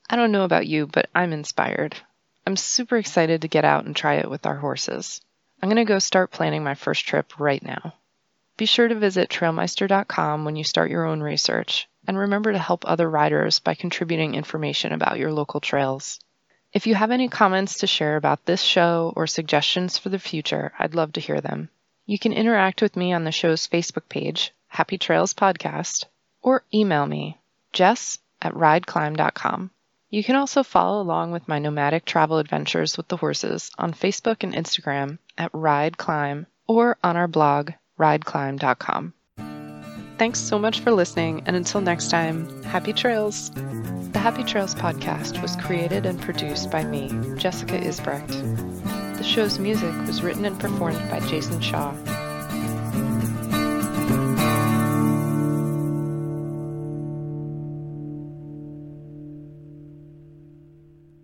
I 0.09 0.17
don't 0.17 0.33
know 0.33 0.45
about 0.45 0.67
you, 0.67 0.87
but 0.87 1.09
I'm 1.15 1.33
inspired. 1.33 1.97
I'm 2.49 2.57
super 2.57 2.97
excited 2.97 3.43
to 3.43 3.49
get 3.49 3.67
out 3.67 3.85
and 3.85 3.95
try 3.95 4.15
it 4.15 4.31
with 4.31 4.47
our 4.47 4.57
horses. 4.57 5.21
I'm 5.61 5.69
going 5.69 5.77
to 5.77 5.85
go 5.85 5.99
start 5.99 6.31
planning 6.31 6.65
my 6.65 6.77
first 6.77 7.05
trip 7.05 7.39
right 7.39 7.63
now. 7.63 7.93
Be 8.57 8.65
sure 8.65 8.89
to 8.89 8.95
visit 8.95 9.29
trailmeister.com 9.29 10.47
when 10.47 10.57
you 10.57 10.65
start 10.65 10.91
your 10.91 11.05
own 11.05 11.21
research, 11.21 11.91
and 12.07 12.17
remember 12.17 12.51
to 12.51 12.59
help 12.59 12.89
other 12.89 13.11
riders 13.11 13.59
by 13.59 13.75
contributing 13.75 14.35
information 14.35 14.93
about 14.93 15.19
your 15.19 15.31
local 15.31 15.61
trails. 15.61 16.21
If 16.73 16.87
you 16.87 16.95
have 16.95 17.11
any 17.11 17.29
comments 17.29 17.81
to 17.81 17.87
share 17.87 18.17
about 18.17 18.47
this 18.47 18.63
show 18.63 19.13
or 19.15 19.27
suggestions 19.27 19.99
for 19.99 20.09
the 20.09 20.19
future, 20.19 20.73
I'd 20.79 20.95
love 20.95 21.13
to 21.13 21.21
hear 21.21 21.43
them. 21.43 21.69
You 22.07 22.19
can 22.19 22.33
interact 22.33 22.81
with 22.81 22.97
me 22.97 23.13
on 23.13 23.25
the 23.25 23.31
show's 23.31 23.69
Facebook 23.69 24.09
page, 24.09 24.55
Happy 24.69 24.97
Trails 24.97 25.35
Podcast, 25.35 26.07
or 26.41 26.65
email 26.73 27.05
me, 27.05 27.37
jess 27.75 28.17
at 28.41 28.55
rideclimb.com. 28.55 29.71
You 30.11 30.25
can 30.25 30.37
also 30.37 30.63
follow 30.63 31.03
along 31.03 31.33
with 31.33 31.49
my 31.49 31.59
nomadic 31.59 32.05
travel 32.05 32.39
adventures 32.39 32.97
with 32.97 33.09
the 33.09 33.19
horses 33.19 33.71
on 33.79 33.93
Facebook 33.93 34.43
and 34.43 34.55
Instagram 34.55 35.19
at 35.37 35.51
Ride 35.53 35.99
Climb 35.99 36.47
or 36.67 36.97
on 37.05 37.17
our 37.17 37.29
blog, 37.29 37.73
rideclimb.com. 37.99 39.13
Thanks 40.19 40.41
so 40.41 40.59
much 40.59 40.81
for 40.81 40.91
listening, 40.91 41.43
and 41.47 41.55
until 41.55 41.81
next 41.81 42.11
time, 42.11 42.63
happy 42.65 42.93
trails! 42.93 43.51
The 43.51 44.19
Happy 44.19 44.43
Trails 44.43 44.75
podcast 44.75 45.41
was 45.41 45.55
created 45.57 46.05
and 46.05 46.21
produced 46.21 46.71
by 46.73 46.83
me, 46.83 47.09
Jessica 47.37 47.79
Isbrecht. 47.79 49.17
The 49.17 49.23
show's 49.23 49.59
music 49.59 49.95
was 50.07 50.23
written 50.23 50.45
and 50.45 50.59
performed 50.59 50.99
by 51.11 51.21
Jason 51.21 51.61
Shaw. 51.61 51.95